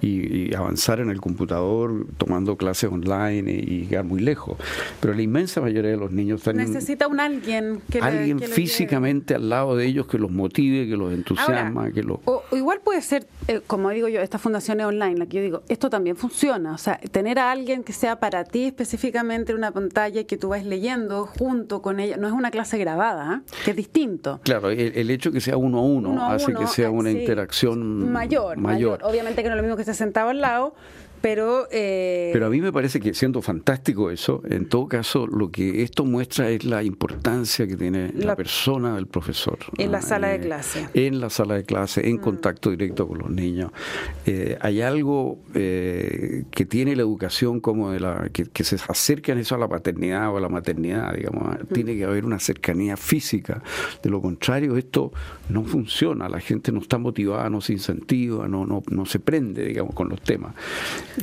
y, 0.00 0.54
avanzar 0.54 1.00
en 1.00 1.10
el 1.10 1.20
computador 1.20 2.06
tomando 2.16 2.56
clases 2.56 2.90
online 2.90 3.50
y, 3.50 3.86
llegar 3.88 4.04
muy 4.04 4.20
lejos. 4.20 4.58
Pero 5.00 5.14
la 5.14 5.22
inmensa 5.22 5.60
mayoría 5.60 5.90
de 5.90 5.96
los 5.96 6.10
niños 6.10 6.46
necesita 6.54 7.06
un 7.06 7.20
alguien 7.20 7.80
que 7.90 8.00
alguien 8.00 8.38
físicamente 8.40 9.34
al 9.34 9.48
lado 9.48 9.76
de 9.76 9.86
ellos 9.86 10.06
que 10.06 10.18
los 10.18 10.30
motive, 10.30 10.88
que 10.88 10.96
los 10.96 11.12
entusiasma, 11.12 11.90
que 11.92 12.02
los 12.02 12.18
o, 12.24 12.42
igual 12.52 12.80
puede 12.82 13.02
ser, 13.02 13.26
eh, 13.46 13.60
como 13.66 13.90
digo 13.90 14.08
yo, 14.08 14.20
estas 14.20 14.40
fundaciones 14.40 14.86
online, 14.86 15.16
la 15.16 15.26
que 15.26 15.36
yo 15.38 15.42
digo, 15.42 15.62
esto 15.68 15.90
también 15.90 16.16
funciona, 16.16 16.74
o 16.74 16.78
sea, 16.78 16.98
tener 16.98 17.38
a 17.38 17.50
alguien 17.50 17.84
que 17.84 17.92
sea 17.92 18.20
para 18.20 18.44
ti 18.44 18.64
específicamente 18.64 19.52
en 19.52 19.58
una 19.58 19.72
pantalla 19.72 20.20
y 20.20 20.24
que 20.24 20.36
tú 20.36 20.48
vas 20.48 20.64
leyendo 20.64 21.26
junto 21.26 21.82
con 21.82 22.00
ella, 22.00 22.16
no 22.16 22.26
es 22.26 22.32
una 22.32 22.50
clase 22.50 22.78
grabada, 22.78 23.42
¿eh? 23.46 23.52
que 23.64 23.70
es 23.70 23.76
distinto. 23.76 24.40
Claro, 24.42 24.70
el, 24.70 25.10
hecho 25.10 25.32
que 25.32 25.40
sea 25.40 25.56
uno 25.56 25.78
a 25.78 25.82
uno, 25.82 26.30
hace 26.30 26.52
que 26.52 26.66
sea 26.66 26.90
una 26.90 27.10
interacción 27.10 28.12
mayor, 28.12 28.58
mayor, 28.58 29.00
Obviamente 29.02 29.42
que 29.42 29.48
no 29.48 29.56
lo 29.58 29.62
mismo 29.62 29.76
que 29.76 29.82
esté 29.82 29.94
sentado 29.94 30.30
al 30.30 30.40
lado, 30.40 30.74
pero, 31.20 31.66
eh, 31.70 32.30
Pero 32.32 32.46
a 32.46 32.50
mí 32.50 32.60
me 32.60 32.72
parece 32.72 33.00
que 33.00 33.14
siendo 33.14 33.42
fantástico 33.42 34.10
eso, 34.10 34.42
en 34.48 34.68
todo 34.68 34.86
caso, 34.86 35.26
lo 35.26 35.50
que 35.50 35.82
esto 35.82 36.04
muestra 36.04 36.50
es 36.50 36.64
la 36.64 36.82
importancia 36.82 37.66
que 37.66 37.76
tiene 37.76 38.12
la, 38.14 38.36
persona 38.36 38.94
del 38.94 39.06
profesor. 39.06 39.58
En 39.76 39.90
la 39.90 40.00
sala 40.00 40.28
de 40.28 40.36
eh, 40.36 40.40
clase. 40.40 40.88
En 40.94 41.20
la 41.20 41.30
sala 41.30 41.54
de 41.54 41.64
clase, 41.64 42.08
en 42.08 42.16
mm. 42.16 42.20
contacto 42.20 42.70
directo 42.70 43.08
con 43.08 43.18
los 43.18 43.30
niños. 43.30 43.72
Eh, 44.26 44.56
hay 44.60 44.80
algo 44.80 45.38
que 45.52 46.66
tiene 46.68 46.94
la 46.94 47.02
educación 47.02 47.60
como 47.60 47.90
de 47.90 48.00
la 48.00 48.28
que, 48.32 48.64
se 48.64 48.76
acerca 48.88 49.32
en 49.32 49.38
eso 49.38 49.54
a 49.54 49.58
la 49.58 49.68
paternidad 49.68 50.32
o 50.32 50.36
a 50.36 50.40
la 50.40 50.48
maternidad, 50.48 51.14
digamos. 51.14 51.58
Mm. 51.58 51.72
Tiene 51.72 51.96
que 51.96 52.04
haber 52.04 52.24
una 52.24 52.38
cercanía 52.38 52.96
física. 52.96 53.62
De 54.02 54.10
lo 54.10 54.20
contrario, 54.20 54.76
esto 54.76 55.12
no 55.48 55.64
funciona. 55.64 56.28
La 56.28 56.40
gente 56.40 56.70
no 56.70 56.80
está 56.80 56.98
motivada, 56.98 57.50
no 57.50 57.60
se 57.60 57.72
incentiva, 57.72 58.46
no, 58.46 58.66
no, 58.66 58.82
no 58.90 59.06
se 59.06 59.18
prende, 59.18 59.64
digamos, 59.64 59.94
con 59.94 60.08
los 60.08 60.20
temas. 60.20 60.54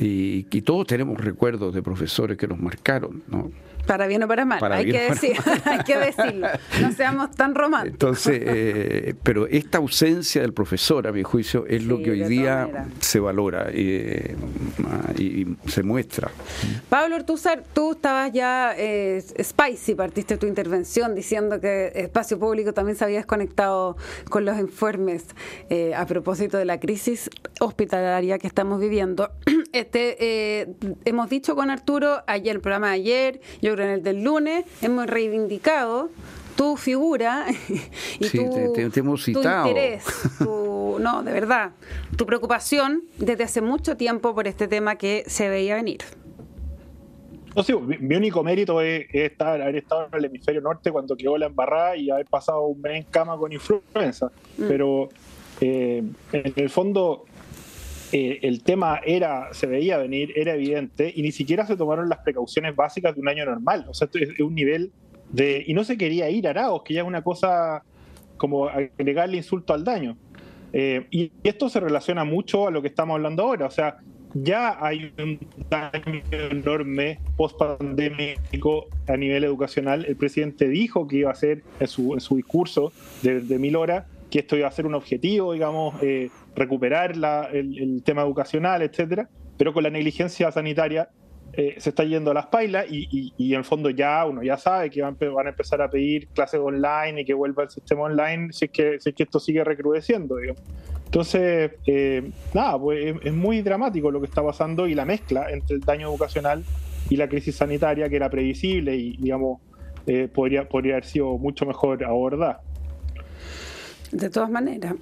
Y, 0.00 0.42
todos 0.62 0.86
tenemos 0.86 1.18
recuerdos 1.22 1.74
de 1.74 1.82
profesores 1.82 2.36
que 2.36 2.48
nos 2.48 2.58
marcaron, 2.58 3.22
¿no? 3.28 3.50
Para 3.86 4.06
bien 4.06 4.22
o 4.22 4.28
para 4.28 4.44
mal, 4.44 4.60
hay, 4.72 4.90
que 4.90 5.10
decir, 5.10 5.36
hay 5.64 5.78
que 5.84 5.96
decirlo. 5.96 6.48
No 6.80 6.92
seamos 6.92 7.30
tan 7.30 7.54
románticos. 7.54 7.94
Entonces, 7.94 8.42
eh, 8.44 9.14
pero 9.22 9.46
esta 9.46 9.78
ausencia 9.78 10.42
del 10.42 10.52
profesor, 10.52 11.06
a 11.06 11.12
mi 11.12 11.22
juicio, 11.22 11.66
es 11.66 11.84
lo 11.84 11.98
que 12.02 12.10
hoy 12.10 12.24
día 12.24 12.88
se 13.00 13.20
valora 13.20 13.70
y, 13.72 14.36
se 15.66 15.82
muestra. 15.82 16.30
Pablo 16.88 17.16
Ortúzar, 17.16 17.62
tú 17.72 17.92
estabas 17.92 18.32
ya 18.32 18.74
eh, 18.76 19.22
spicy, 19.42 19.94
partiste 19.94 20.36
tu 20.36 20.46
intervención 20.46 21.14
diciendo 21.14 21.60
que 21.60 21.92
Espacio 21.94 22.38
Público 22.38 22.72
también 22.72 22.96
se 22.96 23.04
había 23.04 23.18
desconectado 23.18 23.96
con 24.28 24.44
los 24.44 24.58
informes 24.58 25.24
eh, 25.70 25.94
a 25.94 26.06
propósito 26.06 26.58
de 26.58 26.64
la 26.64 26.80
crisis 26.80 27.30
hospitalaria 27.60 28.38
que 28.38 28.46
estamos 28.46 28.80
viviendo. 28.80 29.30
Este, 29.72 30.74
hemos 31.04 31.28
dicho 31.28 31.54
con 31.54 31.68
Arturo 31.68 32.22
ayer, 32.26 32.56
el 32.56 32.62
programa 32.62 32.88
de 32.88 32.94
ayer, 32.94 33.40
yo 33.60 33.75
en 33.80 33.90
el 33.90 34.02
del 34.02 34.22
lunes 34.22 34.64
hemos 34.82 35.06
reivindicado 35.06 36.10
tu 36.56 36.76
figura 36.76 37.46
y 38.18 38.28
tu, 38.30 38.40
interés, 38.40 40.04
no, 40.40 41.22
de 41.22 41.32
verdad, 41.32 41.72
tu 42.16 42.26
preocupación 42.26 43.02
desde 43.18 43.44
hace 43.44 43.60
mucho 43.60 43.96
tiempo 43.96 44.34
por 44.34 44.48
este 44.48 44.66
tema 44.66 44.96
que 44.96 45.24
se 45.26 45.48
veía 45.48 45.76
venir. 45.76 46.00
No, 47.54 47.62
sí, 47.62 47.72
mi, 47.74 48.16
único 48.16 48.42
mérito 48.42 48.82
es, 48.82 49.06
estar, 49.12 49.60
haber 49.62 49.76
estado 49.76 50.08
en 50.12 50.18
el 50.18 50.24
hemisferio 50.26 50.60
norte 50.60 50.92
cuando 50.92 51.16
quedó 51.16 51.38
la 51.38 51.46
embarrada 51.46 51.96
y 51.96 52.10
haber 52.10 52.26
pasado 52.26 52.66
un 52.66 52.82
mes 52.82 52.96
en 52.96 53.04
cama 53.04 53.38
con 53.38 53.50
influenza. 53.50 54.30
Mm. 54.58 54.68
Pero 54.68 55.08
eh, 55.62 56.02
en 56.32 56.52
el 56.54 56.68
fondo, 56.68 57.24
eh, 58.12 58.38
el 58.42 58.62
tema 58.62 59.00
era, 59.04 59.52
se 59.52 59.66
veía 59.66 59.98
venir, 59.98 60.32
era 60.36 60.54
evidente, 60.54 61.12
y 61.14 61.22
ni 61.22 61.32
siquiera 61.32 61.66
se 61.66 61.76
tomaron 61.76 62.08
las 62.08 62.18
precauciones 62.18 62.74
básicas 62.76 63.14
de 63.14 63.20
un 63.20 63.28
año 63.28 63.44
normal. 63.44 63.86
O 63.88 63.94
sea, 63.94 64.08
es, 64.14 64.40
un 64.40 64.54
nivel 64.54 64.92
de. 65.30 65.64
Y 65.66 65.74
no 65.74 65.84
se 65.84 65.96
quería 65.96 66.30
ir 66.30 66.46
a 66.46 66.50
Araos, 66.50 66.82
que 66.82 66.94
ya 66.94 67.02
es 67.02 67.06
una 67.06 67.22
cosa 67.22 67.82
como 68.36 68.68
agregarle 68.68 69.36
insulto 69.36 69.74
al 69.74 69.84
daño. 69.84 70.16
Eh, 70.72 71.06
y 71.10 71.32
esto 71.42 71.68
se 71.68 71.80
relaciona 71.80 72.24
mucho 72.24 72.68
a 72.68 72.70
lo 72.70 72.82
que 72.82 72.88
estamos 72.88 73.14
hablando 73.14 73.42
ahora. 73.44 73.66
O 73.66 73.70
sea, 73.70 73.98
ya 74.34 74.76
hay 74.84 75.12
un 75.18 75.38
daño 75.70 76.22
enorme 76.30 77.18
post-pandémico 77.36 78.86
a 79.08 79.16
nivel 79.16 79.44
educacional. 79.44 80.04
El 80.04 80.16
presidente 80.16 80.68
dijo 80.68 81.08
que 81.08 81.16
iba 81.18 81.30
a 81.30 81.32
hacer 81.32 81.62
en 81.80 81.86
su, 81.88 82.16
discurso 82.36 82.92
de, 83.22 83.40
de 83.40 83.58
mil 83.58 83.76
horas 83.76 84.04
que 84.30 84.40
esto 84.40 84.56
iba 84.56 84.68
a 84.68 84.70
ser 84.70 84.86
un 84.86 84.94
objetivo, 84.94 85.52
digamos, 85.52 85.94
eh, 86.02 86.30
recuperar 86.54 87.12
el, 87.52 88.02
tema 88.04 88.22
educacional, 88.22 88.82
etcétera, 88.82 89.28
pero 89.56 89.72
con 89.72 89.82
la 89.82 89.90
negligencia 89.90 90.50
sanitaria 90.50 91.08
eh, 91.52 91.76
se 91.78 91.90
está 91.90 92.04
yendo 92.04 92.32
a 92.32 92.34
las 92.34 92.46
pailas 92.46 92.86
y, 92.90 93.32
en 93.38 93.58
el 93.58 93.64
fondo 93.64 93.88
ya 93.90 94.26
uno 94.26 94.42
ya 94.42 94.56
sabe 94.58 94.90
que 94.90 95.00
van, 95.00 95.16
van, 95.18 95.46
a 95.46 95.50
empezar 95.50 95.80
a 95.80 95.88
pedir 95.88 96.28
clases 96.28 96.60
online 96.60 97.22
y 97.22 97.24
que 97.24 97.34
vuelva 97.34 97.62
el 97.62 97.70
sistema 97.70 98.02
online 98.02 98.52
si 98.52 98.66
es 98.66 98.70
que, 98.70 99.00
si 99.00 99.10
es 99.10 99.14
que 99.14 99.22
esto 99.22 99.40
sigue 99.40 99.64
recrudeciendo. 99.64 100.36
Digamos. 100.36 100.62
Entonces, 101.06 101.72
eh, 101.86 102.30
nada, 102.52 102.78
pues 102.78 103.16
es, 103.22 103.32
muy 103.32 103.62
dramático 103.62 104.10
lo 104.10 104.20
que 104.20 104.26
está 104.26 104.42
pasando 104.42 104.86
y 104.86 104.94
la 104.94 105.04
mezcla 105.04 105.50
entre 105.50 105.76
el 105.76 105.80
daño 105.80 106.08
educacional 106.08 106.64
y 107.08 107.16
la 107.16 107.28
crisis 107.28 107.56
sanitaria 107.56 108.08
que 108.08 108.16
era 108.16 108.28
previsible 108.28 108.96
y, 108.96 109.16
digamos, 109.16 109.60
eh, 110.06 110.28
podría, 110.28 110.68
podría 110.68 110.94
haber 110.94 111.04
sido 111.04 111.38
mucho 111.38 111.64
mejor 111.64 112.04
abordada. 112.04 112.60
De 114.12 114.30
todas 114.30 114.50
maneras, 114.50 114.94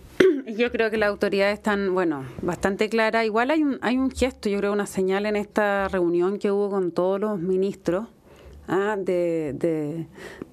yo 0.46 0.72
creo 0.72 0.90
que 0.90 0.96
las 0.96 1.10
autoridades 1.10 1.54
están, 1.54 1.92
bueno, 1.92 2.24
bastante 2.42 2.88
claras. 2.88 3.24
Igual 3.26 3.50
hay 3.50 3.62
un, 3.62 3.78
hay 3.82 3.98
un 3.98 4.10
gesto, 4.10 4.48
yo 4.48 4.58
creo, 4.58 4.72
una 4.72 4.86
señal 4.86 5.26
en 5.26 5.36
esta 5.36 5.88
reunión 5.88 6.38
que 6.38 6.50
hubo 6.50 6.70
con 6.70 6.90
todos 6.90 7.20
los 7.20 7.38
ministros 7.38 8.06
¿ah? 8.68 8.96
de, 8.98 9.54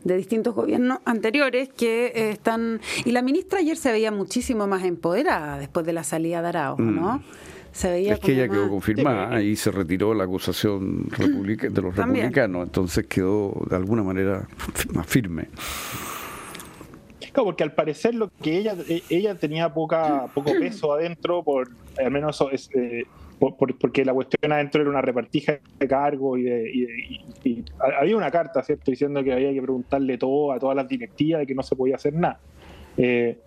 de, 0.03 0.17
distintos 0.17 0.53
gobiernos 0.53 0.99
anteriores 1.05 1.69
que 1.69 2.07
eh, 2.07 2.31
están... 2.31 2.81
Y 3.05 3.11
la 3.11 3.21
ministra 3.21 3.59
ayer 3.59 3.77
se 3.77 3.91
veía 3.91 4.11
muchísimo 4.11 4.67
más 4.67 4.83
empoderada 4.83 5.57
después 5.57 5.85
de 5.85 5.93
la 5.93 6.03
salida 6.03 6.41
de 6.41 6.47
Arao, 6.49 6.77
¿no? 6.77 7.17
Mm. 7.17 7.23
Se 7.71 7.89
veía 7.89 8.15
es 8.15 8.19
que 8.19 8.33
ella 8.33 8.49
quedó 8.49 8.67
confirmada 8.67 9.41
y 9.41 9.55
se 9.55 9.71
retiró 9.71 10.13
la 10.13 10.25
acusación 10.25 11.07
de 11.07 11.81
los 11.81 11.95
republicanos, 11.95 12.65
entonces 12.65 13.05
quedó 13.07 13.65
de 13.69 13.77
alguna 13.77 14.03
manera 14.03 14.45
más 14.93 15.07
firme 15.07 15.47
porque 17.33 17.63
al 17.63 17.73
parecer 17.73 18.15
lo 18.15 18.29
que 18.41 18.57
ella 18.57 18.75
e, 18.87 19.01
ella 19.09 19.35
tenía 19.35 19.73
poca 19.73 20.27
poco 20.33 20.51
peso 20.51 20.93
adentro, 20.93 21.43
por 21.43 21.69
al 21.97 22.11
menos 22.11 22.35
eso 22.35 22.51
es, 22.51 22.69
eh, 22.75 23.03
porque 23.57 24.05
la 24.05 24.13
cuestión 24.13 24.51
adentro 24.51 24.81
era 24.81 24.89
una 24.89 25.01
repartija 25.01 25.59
de 25.79 25.87
cargo 25.87 26.37
y, 26.37 26.43
de, 26.43 27.63
había 27.99 28.15
una 28.15 28.29
carta, 28.29 28.61
¿cierto? 28.63 28.91
Diciendo 28.91 29.23
que 29.23 29.33
había 29.33 29.51
que 29.51 29.61
preguntarle 29.61 30.17
todo 30.17 30.51
a 30.51 30.59
todas 30.59 30.75
las 30.75 30.87
directivas 30.87 31.43
y 31.43 31.47
que 31.47 31.55
no 31.55 31.63
se 31.63 31.75
podía 31.75 31.95
hacer 31.95 32.13
nada. 32.13 32.39
Eh, 32.97 33.39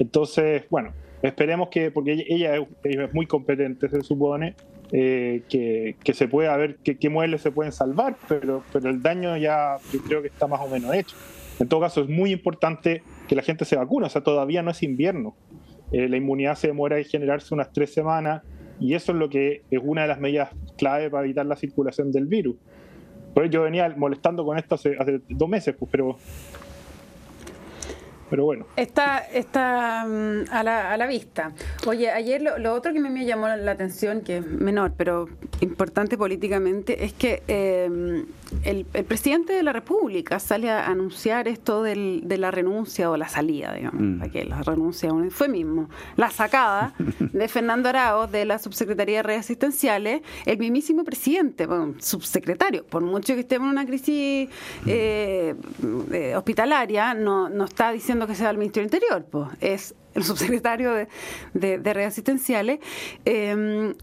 entonces, 0.00 0.64
bueno, 0.68 0.92
esperemos 1.22 1.68
que, 1.68 1.92
porque 1.92 2.24
ella, 2.28 2.56
es 2.82 3.14
muy 3.14 3.26
competente, 3.26 3.88
se 3.88 4.02
supone, 4.02 4.54
eh, 4.90 5.42
que, 5.48 6.14
se 6.14 6.26
pueda 6.26 6.56
ver 6.56 6.76
qué, 6.82 6.96
qué 6.98 7.08
muebles 7.08 7.42
se 7.42 7.52
pueden 7.52 7.72
salvar, 7.72 8.16
pero, 8.28 8.64
pero 8.72 8.90
el 8.90 9.00
daño 9.00 9.36
ya 9.36 9.76
yo 9.92 10.00
creo 10.00 10.22
que 10.22 10.28
está 10.28 10.48
más 10.48 10.60
o 10.60 10.68
menos 10.68 10.92
hecho. 10.92 11.16
En 11.58 11.68
todo 11.68 11.80
caso, 11.80 12.02
es 12.02 12.08
muy 12.08 12.32
importante 12.32 13.02
que 13.28 13.34
la 13.34 13.42
gente 13.42 13.64
se 13.64 13.76
vacune, 13.76 14.06
o 14.06 14.10
sea, 14.10 14.22
todavía 14.22 14.62
no 14.62 14.70
es 14.70 14.82
invierno. 14.82 15.34
Eh, 15.92 16.08
la 16.08 16.16
inmunidad 16.16 16.56
se 16.56 16.68
demora 16.68 16.98
en 16.98 17.04
generarse 17.04 17.54
unas 17.54 17.72
tres 17.72 17.94
semanas 17.94 18.42
y 18.80 18.94
eso 18.94 19.12
es 19.12 19.18
lo 19.18 19.28
que 19.30 19.62
es 19.70 19.80
una 19.82 20.02
de 20.02 20.08
las 20.08 20.20
medidas 20.20 20.50
clave 20.76 21.10
para 21.10 21.24
evitar 21.24 21.46
la 21.46 21.56
circulación 21.56 22.12
del 22.12 22.26
virus. 22.26 22.56
Pues 23.34 23.50
yo 23.50 23.62
venía 23.62 23.94
molestando 23.96 24.44
con 24.44 24.58
esto 24.58 24.74
hace, 24.74 24.96
dos 25.28 25.48
meses, 25.48 25.74
pues, 25.78 25.90
pero 25.90 26.16
pero 28.28 28.44
bueno. 28.44 28.66
Está, 28.76 29.18
está 29.18 30.04
mm, 30.06 30.50
a, 30.50 30.62
la, 30.62 30.92
a 30.92 30.96
la 30.96 31.06
vista. 31.06 31.52
Oye, 31.86 32.10
ayer 32.10 32.42
lo, 32.42 32.74
otro 32.74 32.92
que 32.92 33.00
me, 33.00 33.24
llamó 33.24 33.48
la 33.48 33.72
atención, 33.72 34.20
que 34.20 34.38
es 34.38 34.46
menor, 34.46 34.92
pero 34.96 35.28
importante 35.60 36.18
políticamente, 36.18 37.04
es 37.04 37.12
que 37.12 37.42
eh, 37.48 38.24
el, 38.64 38.84
presidente 38.84 39.52
de 39.52 39.62
la 39.62 39.72
República 39.72 40.38
sale 40.38 40.70
a 40.70 40.86
anunciar 40.86 41.48
esto 41.48 41.82
del, 41.82 42.22
de 42.24 42.38
la 42.38 42.50
renuncia 42.50 43.10
o 43.10 43.16
la 43.16 43.28
salida, 43.28 43.74
digamos, 43.74 44.00
mm. 44.00 44.30
que 44.30 44.44
la 44.44 44.62
renuncia 44.62 45.10
fue 45.30 45.48
mismo, 45.48 45.88
la 46.16 46.30
sacada 46.30 46.94
de 47.20 47.48
Fernando 47.48 47.88
Araoz 47.88 48.30
de 48.30 48.44
la 48.44 48.58
Subsecretaría 48.58 49.18
de 49.18 49.22
Redes 49.22 49.40
Asistenciales, 49.40 50.22
el 50.44 50.58
mismísimo 50.58 51.04
presidente, 51.04 51.66
bueno, 51.66 51.94
subsecretario, 51.98 52.84
por 52.84 53.02
mucho 53.02 53.34
que 53.34 53.40
estemos 53.40 53.66
en 53.66 53.72
una 53.72 53.86
crisis 53.86 54.48
eh, 54.86 55.54
eh, 56.12 56.34
hospitalaria, 56.36 57.14
no, 57.14 57.48
no 57.48 57.64
está 57.64 57.92
diciendo 57.92 58.15
que 58.26 58.34
sea 58.34 58.50
el 58.50 58.58
Ministerio 58.58 58.88
del 58.88 58.96
Interior, 58.96 59.26
pues 59.30 59.48
es 59.60 59.94
el 60.14 60.24
subsecretario 60.24 60.92
de, 60.94 61.08
de, 61.54 61.92
redes 61.94 62.08
asistenciales, 62.08 62.80
em, 63.24 63.94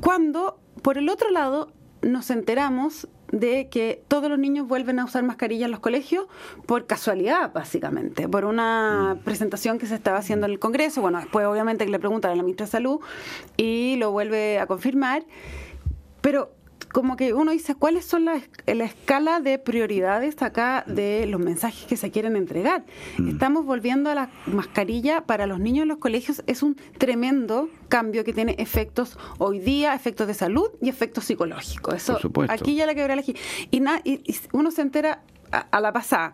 cuando, 0.00 0.58
por 0.82 0.98
el 0.98 1.08
otro 1.08 1.30
lado, 1.30 1.72
nos 2.02 2.30
enteramos 2.30 3.08
de 3.32 3.68
que 3.68 4.02
todos 4.08 4.30
los 4.30 4.38
niños 4.38 4.68
vuelven 4.68 4.98
a 4.98 5.04
usar 5.04 5.22
mascarilla 5.24 5.66
en 5.66 5.72
los 5.72 5.80
colegios 5.80 6.26
por 6.66 6.86
casualidad, 6.86 7.52
básicamente, 7.52 8.28
por 8.28 8.44
una 8.44 9.14
mm. 9.14 9.24
presentación 9.24 9.78
que 9.78 9.86
se 9.86 9.94
estaba 9.94 10.18
haciendo 10.18 10.46
en 10.46 10.52
el 10.52 10.58
Congreso. 10.58 11.00
Bueno, 11.00 11.18
después 11.18 11.46
obviamente 11.46 11.84
que 11.84 11.90
le 11.90 11.98
preguntan 11.98 12.32
a 12.32 12.36
la 12.36 12.42
ministra 12.42 12.66
de 12.66 12.72
Salud 12.72 13.00
y 13.56 13.96
lo 13.96 14.12
vuelve 14.12 14.58
a 14.58 14.66
confirmar. 14.66 15.24
Pero 16.20 16.55
como 16.96 17.14
que 17.18 17.34
uno 17.34 17.52
dice, 17.52 17.74
¿cuáles 17.74 18.06
son 18.06 18.24
las 18.24 18.42
la 18.64 18.84
escala 18.86 19.40
de 19.40 19.58
prioridades 19.58 20.40
acá 20.40 20.82
de 20.86 21.26
los 21.26 21.38
mensajes 21.38 21.84
que 21.84 21.94
se 21.94 22.10
quieren 22.10 22.36
entregar? 22.36 22.86
Mm. 23.18 23.28
Estamos 23.28 23.66
volviendo 23.66 24.08
a 24.08 24.14
la 24.14 24.30
mascarilla 24.46 25.20
para 25.20 25.46
los 25.46 25.60
niños 25.60 25.82
en 25.82 25.88
los 25.88 25.98
colegios. 25.98 26.42
Es 26.46 26.62
un 26.62 26.74
tremendo 26.96 27.68
cambio 27.90 28.24
que 28.24 28.32
tiene 28.32 28.54
efectos 28.58 29.18
hoy 29.36 29.58
día, 29.58 29.94
efectos 29.94 30.26
de 30.26 30.32
salud 30.32 30.70
y 30.80 30.88
efectos 30.88 31.26
psicológicos. 31.26 31.96
Eso, 31.96 32.18
aquí 32.48 32.76
ya 32.76 32.86
la 32.86 32.94
quebré 32.94 33.22
y, 33.26 33.36
y, 33.70 34.12
y 34.24 34.36
uno 34.52 34.70
se 34.70 34.80
entera 34.80 35.20
a, 35.50 35.80
la 35.82 35.92
pasada. 35.92 36.32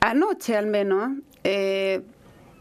Anoche 0.00 0.54
al 0.54 0.66
menos, 0.66 1.12
eh, 1.44 2.02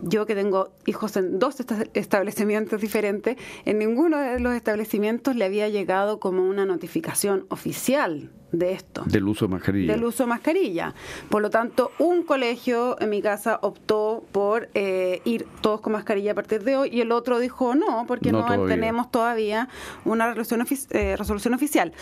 yo 0.04 0.26
que 0.26 0.36
tengo 0.36 0.74
hijos 0.86 1.16
en 1.18 1.40
dos 1.40 1.56
establecimientos 1.94 2.82
diferentes, 2.82 3.38
en 3.66 3.80
ninguno 3.80 4.20
de 4.20 4.40
los 4.40 4.54
establecimientos 4.54 5.36
le 5.36 5.46
había 5.46 5.70
llegado 5.70 6.20
como 6.20 6.44
una 6.44 6.66
notificación 6.66 7.46
oficial 7.50 8.32
de 8.54 8.72
esto. 8.72 9.04
Del 9.06 9.28
uso 9.28 9.46
de 9.46 9.52
mascarilla. 9.52 9.94
Del 9.94 10.04
uso 10.06 10.24
de 10.24 10.28
mascarilla. 10.28 10.94
Por 11.30 11.42
lo 11.42 11.50
tanto, 11.50 11.92
un 11.98 12.24
colegio 12.24 12.96
en 13.02 13.10
mi 13.10 13.22
casa 13.22 13.60
optó 13.62 14.24
por 14.32 14.70
eh, 14.76 15.22
ir 15.26 15.48
todos 15.62 15.82
con 15.82 15.94
mascarilla 15.94 16.32
a 16.32 16.36
partir 16.36 16.64
de 16.64 16.78
hoy 16.78 16.90
y 16.94 17.02
el 17.02 17.12
otro 17.12 17.40
dijo 17.40 17.76
no, 17.76 18.06
porque 18.08 18.32
no, 18.32 18.46
tenemos 18.68 19.12
todavía 19.12 19.68
una 20.06 20.34
resolución, 20.34 20.80
eh, 20.92 21.16
resolución 21.18 21.54
oficial. 21.56 21.94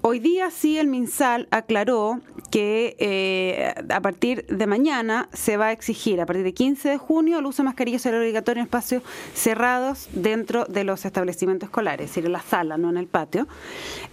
Hoy 0.00 0.20
día 0.20 0.50
sí 0.50 0.78
el 0.78 0.86
MinSal 0.86 1.48
aclaró 1.50 2.20
que 2.52 2.96
eh, 3.00 3.74
a 3.90 4.00
partir 4.00 4.46
de 4.46 4.66
mañana 4.68 5.28
se 5.32 5.56
va 5.56 5.66
a 5.66 5.72
exigir, 5.72 6.20
a 6.20 6.26
partir 6.26 6.44
de 6.44 6.54
15 6.54 6.90
de 6.90 6.98
junio, 6.98 7.40
el 7.40 7.46
uso 7.46 7.62
de 7.62 7.66
mascarilla 7.66 7.98
será 7.98 8.18
obligatorio 8.18 8.60
en 8.60 8.66
espacios 8.66 9.02
cerrados 9.34 10.08
dentro 10.12 10.64
de 10.66 10.84
los 10.84 11.04
establecimientos 11.04 11.68
escolares, 11.68 12.04
es 12.04 12.10
decir, 12.10 12.26
en 12.26 12.32
la 12.32 12.40
sala, 12.40 12.78
no 12.78 12.88
en 12.88 12.96
el 12.96 13.08
patio. 13.08 13.48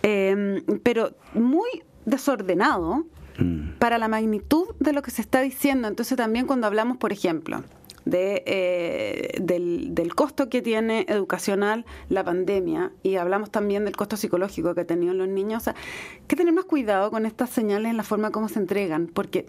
pero 0.01 1.11
muy 1.35 1.74
desordenado 2.05 3.05
mm. 3.37 3.77
para 3.79 3.97
la 3.97 4.07
magnitud 4.07 4.67
de 4.79 4.93
lo 4.93 5.01
que 5.01 5.11
se 5.11 5.21
está 5.21 5.41
diciendo. 5.41 5.87
Entonces 5.87 6.17
también 6.17 6.47
cuando 6.47 6.67
hablamos, 6.67 6.97
por 6.97 7.11
ejemplo, 7.11 7.63
de, 8.05 8.43
eh, 8.45 9.39
del, 9.41 10.15
costo 10.15 10.47
que 10.47 10.61
tiene 10.61 11.05
educacional 11.09 11.85
la 12.07 12.23
pandemia 12.23 12.91
y 13.03 13.15
hablamos 13.15 13.51
también 13.51 13.83
del 13.83 13.97
costo 13.97 14.15
psicológico 14.15 14.73
que 14.73 14.81
ha 14.81 14.85
tenido 14.85 15.13
los 15.13 15.27
niños, 15.27 15.63
o 15.63 15.65
sea, 15.65 15.75
hay 16.13 16.27
que 16.27 16.35
tener 16.35 16.53
más 16.53 16.65
cuidado 16.65 17.11
con 17.11 17.25
estas 17.25 17.49
señales 17.49 17.89
en 17.89 17.97
la 17.97 18.03
forma 18.03 18.31
como 18.31 18.47
se 18.47 18.59
entregan, 18.59 19.07
porque 19.07 19.47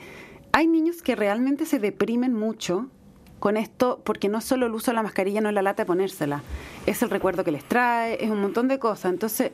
hay 0.53 0.67
niños 0.67 1.03
que 1.03 1.15
realmente 1.15 1.67
se 1.67 1.79
deprimen 1.79 2.33
mucho 2.33 2.89
con 3.39 3.57
esto, 3.57 4.01
porque 4.05 4.29
no 4.29 4.41
solo 4.41 4.67
el 4.67 4.73
uso 4.73 4.91
de 4.91 4.97
la 4.97 5.03
mascarilla, 5.03 5.41
no 5.41 5.49
es 5.49 5.55
la 5.55 5.63
lata 5.63 5.83
de 5.83 5.87
ponérsela, 5.87 6.43
es 6.87 7.03
el 7.03 7.11
recuerdo 7.11 7.45
que 7.45 7.51
les 7.51 7.65
trae, 7.65 8.23
es 8.23 8.31
un 8.31 8.41
montón 8.41 8.69
de 8.69 8.79
cosas. 8.79 9.13
Entonces, 9.13 9.53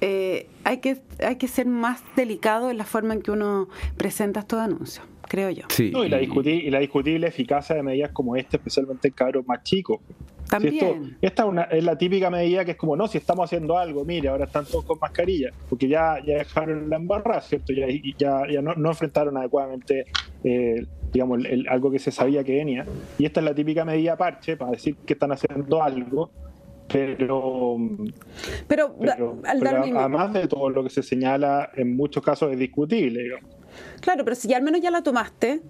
eh, 0.00 0.48
hay, 0.64 0.78
que, 0.78 1.00
hay 1.20 1.36
que 1.36 1.48
ser 1.48 1.66
más 1.66 2.02
delicado 2.16 2.70
en 2.70 2.78
la 2.78 2.84
forma 2.84 3.14
en 3.14 3.22
que 3.22 3.30
uno 3.30 3.68
presenta 3.96 4.40
estos 4.40 4.58
anuncios, 4.58 5.06
creo 5.28 5.48
yo. 5.50 5.64
Sí, 5.68 5.92
y, 5.94 6.08
la 6.08 6.20
y 6.20 6.70
la 6.70 6.78
discutible 6.80 7.28
eficacia 7.28 7.76
de 7.76 7.82
medidas 7.82 8.10
como 8.10 8.36
esta, 8.36 8.56
especialmente 8.56 9.08
en 9.08 9.14
cabros 9.14 9.46
más 9.46 9.62
chicos. 9.62 10.00
También. 10.48 11.16
esta 11.22 11.46
es, 11.70 11.82
la 11.82 11.96
típica 11.96 12.28
medida 12.28 12.64
que 12.64 12.72
es 12.72 12.76
como, 12.76 12.94
no, 12.94 13.06
si 13.08 13.16
estamos 13.16 13.44
haciendo 13.46 13.78
algo, 13.78 14.04
mire, 14.04 14.28
ahora 14.28 14.44
están 14.44 14.66
todos 14.66 14.84
con 14.84 14.98
mascarilla, 14.98 15.50
porque 15.68 15.88
ya, 15.88 16.16
ya 16.26 16.34
dejaron 16.38 16.90
la 16.90 16.96
embarrada, 16.96 17.40
¿cierto? 17.40 17.72
Ya, 17.72 17.86
ya, 18.18 18.42
ya 18.50 18.60
no, 18.60 18.90
enfrentaron 18.90 19.36
adecuadamente, 19.38 20.04
eh, 20.44 20.84
digamos, 21.12 21.40
algo 21.68 21.90
que 21.90 21.98
se 21.98 22.10
sabía 22.10 22.42
que 22.42 22.56
venía. 22.56 22.86
Y 23.18 23.26
esta 23.26 23.40
es 23.40 23.44
la 23.44 23.54
típica 23.54 23.84
medida 23.84 24.16
parche 24.16 24.56
para 24.56 24.72
decir 24.72 24.96
que 24.96 25.12
están 25.12 25.32
haciendo 25.32 25.82
algo 25.82 26.30
pero, 26.92 27.78
pero, 28.68 29.38
además 29.44 30.32
de 30.32 30.46
todo 30.46 30.68
lo 30.70 30.82
que 30.82 30.90
se 30.90 31.02
señala, 31.02 31.70
en 31.74 31.96
muchos 31.96 32.22
casos 32.22 32.52
es 32.52 32.58
discutible. 32.58 33.38
Claro, 34.00 34.24
pero 34.24 34.36
si 34.36 34.52
al 34.52 34.62
menos 34.62 34.80
ya 34.80 34.90
la 34.90 35.02
tomaste, 35.02 35.62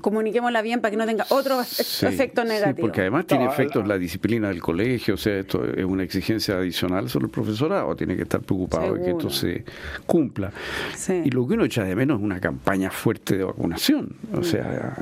comuniquémosla 0.00 0.62
bien 0.62 0.80
para 0.80 0.90
que 0.90 0.96
no 0.96 1.06
tenga 1.06 1.26
otro 1.28 1.60
efecto 1.60 2.44
negativo. 2.44 2.76
Sí, 2.76 2.80
porque 2.80 3.00
además 3.02 3.26
tiene 3.26 3.46
efectos 3.46 3.86
la 3.86 3.98
disciplina 3.98 4.48
del 4.48 4.60
colegio, 4.60 5.14
o 5.14 5.18
sea, 5.18 5.38
esto 5.38 5.64
es 5.64 5.84
una 5.84 6.02
exigencia 6.02 6.56
adicional 6.56 7.08
sobre 7.08 7.26
el 7.26 7.30
profesorado, 7.30 7.94
tiene 7.96 8.16
que 8.16 8.22
estar 8.22 8.40
preocupado 8.40 8.94
de 8.94 9.04
que 9.04 9.10
esto 9.10 9.30
se 9.30 9.64
cumpla. 10.06 10.52
Y 11.24 11.30
lo 11.30 11.46
que 11.46 11.54
uno 11.54 11.64
echa 11.64 11.84
de 11.84 11.94
menos 11.94 12.18
es 12.18 12.24
una 12.24 12.40
campaña 12.40 12.90
fuerte 12.90 13.36
de 13.36 13.44
vacunación, 13.44 14.16
o 14.32 14.38
mm. 14.38 14.44
sea... 14.44 14.96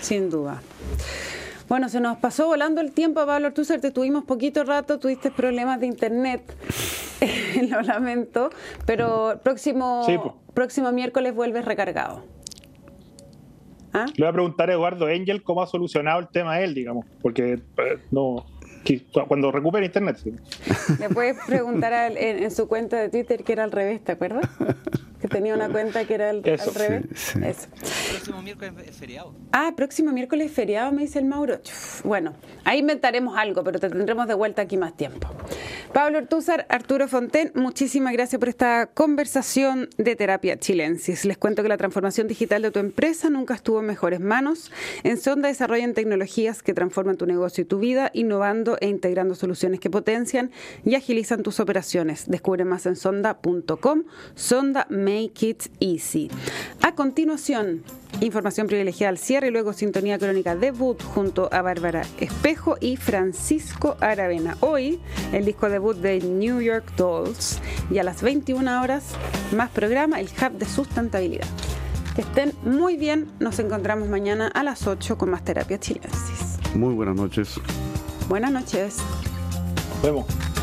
Sin 0.00 0.28
duda. 0.28 0.60
Bueno, 1.68 1.88
se 1.88 1.98
nos 1.98 2.18
pasó 2.18 2.46
volando 2.46 2.82
el 2.82 2.92
tiempo, 2.92 3.24
Pablo 3.24 3.46
Artúzar, 3.46 3.80
te 3.80 3.90
tuvimos 3.90 4.24
poquito 4.24 4.64
rato, 4.64 4.98
tuviste 4.98 5.30
problemas 5.30 5.80
de 5.80 5.86
internet, 5.86 6.42
lo 7.70 7.80
lamento, 7.80 8.50
pero 8.84 9.40
próximo, 9.42 10.06
próximo 10.52 10.92
miércoles 10.92 11.34
vuelves 11.34 11.64
recargado. 11.64 12.33
¿Ah? 13.94 14.06
Le 14.16 14.24
voy 14.24 14.28
a 14.28 14.32
preguntar 14.32 14.70
a 14.70 14.72
Eduardo 14.74 15.08
Engel 15.08 15.42
cómo 15.42 15.62
ha 15.62 15.66
solucionado 15.66 16.18
el 16.20 16.28
tema 16.28 16.60
él, 16.60 16.74
digamos, 16.74 17.06
porque 17.22 17.60
eh, 17.78 17.98
no 18.10 18.44
cuando 19.28 19.50
recupere 19.50 19.86
internet. 19.86 20.18
Le 21.00 21.08
puedes 21.08 21.38
preguntar 21.46 22.12
en, 22.12 22.42
en, 22.42 22.50
su 22.50 22.68
cuenta 22.68 22.98
de 22.98 23.08
Twitter 23.08 23.42
que 23.42 23.52
era 23.52 23.64
al 23.64 23.72
revés, 23.72 24.04
¿te 24.04 24.12
acuerdas? 24.12 24.46
que 25.24 25.28
tenía 25.28 25.54
una 25.54 25.70
cuenta 25.70 26.04
que 26.04 26.12
era 26.12 26.28
al, 26.28 26.42
revés. 26.42 27.34
Eso. 27.36 27.68
Próximo 28.10 28.42
miércoles 28.42 28.74
es 28.86 28.94
feriado. 28.94 29.34
Ah, 29.52 29.72
próximo 29.74 30.12
miércoles 30.12 30.48
es 30.48 30.52
feriado, 30.52 30.92
me 30.92 31.00
dice 31.00 31.18
el 31.18 31.24
Mauro. 31.24 31.60
bueno, 32.04 32.34
ahí 32.62 32.80
inventaremos 32.80 33.34
algo, 33.34 33.64
pero 33.64 33.78
te 33.78 33.88
tendremos 33.88 34.28
de 34.28 34.34
vuelta 34.34 34.60
aquí 34.60 34.76
más 34.76 34.94
tiempo. 34.98 35.26
Pablo 35.94 36.18
Ortúzar, 36.18 36.66
Arturo 36.70 37.06
Fonten, 37.06 37.52
muchísimas 37.54 38.12
gracias 38.12 38.40
por 38.40 38.48
esta 38.48 38.86
conversación 38.86 39.88
de 39.96 40.16
terapia 40.16 40.58
chilensis. 40.58 41.24
Les 41.24 41.38
cuento 41.38 41.62
que 41.62 41.68
la 41.68 41.76
transformación 41.76 42.26
digital 42.26 42.62
de 42.62 42.72
tu 42.72 42.80
empresa 42.80 43.30
nunca 43.30 43.54
estuvo 43.54 43.78
en 43.78 43.86
mejores 43.86 44.18
manos. 44.18 44.72
En 45.04 45.18
Sonda 45.18 45.46
desarrollan 45.46 45.94
tecnologías 45.94 46.64
que 46.64 46.74
transforman 46.74 47.16
tu 47.16 47.26
negocio 47.26 47.62
y 47.62 47.64
tu 47.64 47.78
vida, 47.78 48.10
innovando 48.12 48.76
e 48.80 48.88
integrando 48.88 49.36
soluciones 49.36 49.78
que 49.78 49.88
potencian 49.88 50.50
y 50.84 50.96
agilizan 50.96 51.44
tus 51.44 51.60
operaciones. 51.60 52.24
Descubre 52.26 52.64
más 52.64 52.86
en 52.86 52.96
sonda.com. 52.96 54.02
Sonda 54.34 54.88
Make 54.90 55.46
It 55.46 55.62
Easy. 55.78 56.28
A 56.82 56.96
continuación, 56.96 57.84
información 58.20 58.66
privilegiada 58.66 59.10
al 59.10 59.18
cierre 59.18 59.48
y 59.48 59.50
luego 59.50 59.72
sintonía 59.72 60.18
crónica 60.18 60.56
debut 60.56 61.02
junto 61.02 61.48
a 61.52 61.62
Bárbara 61.62 62.02
Espejo 62.18 62.76
y 62.80 62.96
Francisco 62.96 63.96
Aravena. 64.00 64.56
Hoy, 64.60 65.00
el 65.32 65.44
disco 65.44 65.68
debut 65.68 65.96
de 65.96 66.20
New 66.20 66.60
York 66.60 66.92
Dolls 66.96 67.60
y 67.90 67.98
a 67.98 68.04
las 68.04 68.22
21 68.22 68.82
horas 68.82 69.04
más 69.54 69.70
programa, 69.70 70.20
el 70.20 70.26
Hub 70.26 70.58
de 70.58 70.66
Sustentabilidad. 70.66 71.48
Que 72.14 72.22
estén 72.22 72.52
muy 72.64 72.96
bien, 72.96 73.32
nos 73.40 73.58
encontramos 73.58 74.08
mañana 74.08 74.48
a 74.48 74.62
las 74.62 74.86
8 74.86 75.18
con 75.18 75.30
más 75.30 75.44
terapia 75.44 75.78
chilensis. 75.80 76.58
Muy 76.74 76.94
buenas 76.94 77.16
noches. 77.16 77.60
Buenas 78.28 78.52
noches. 78.52 78.98
Nos 79.94 80.02
vemos. 80.02 80.53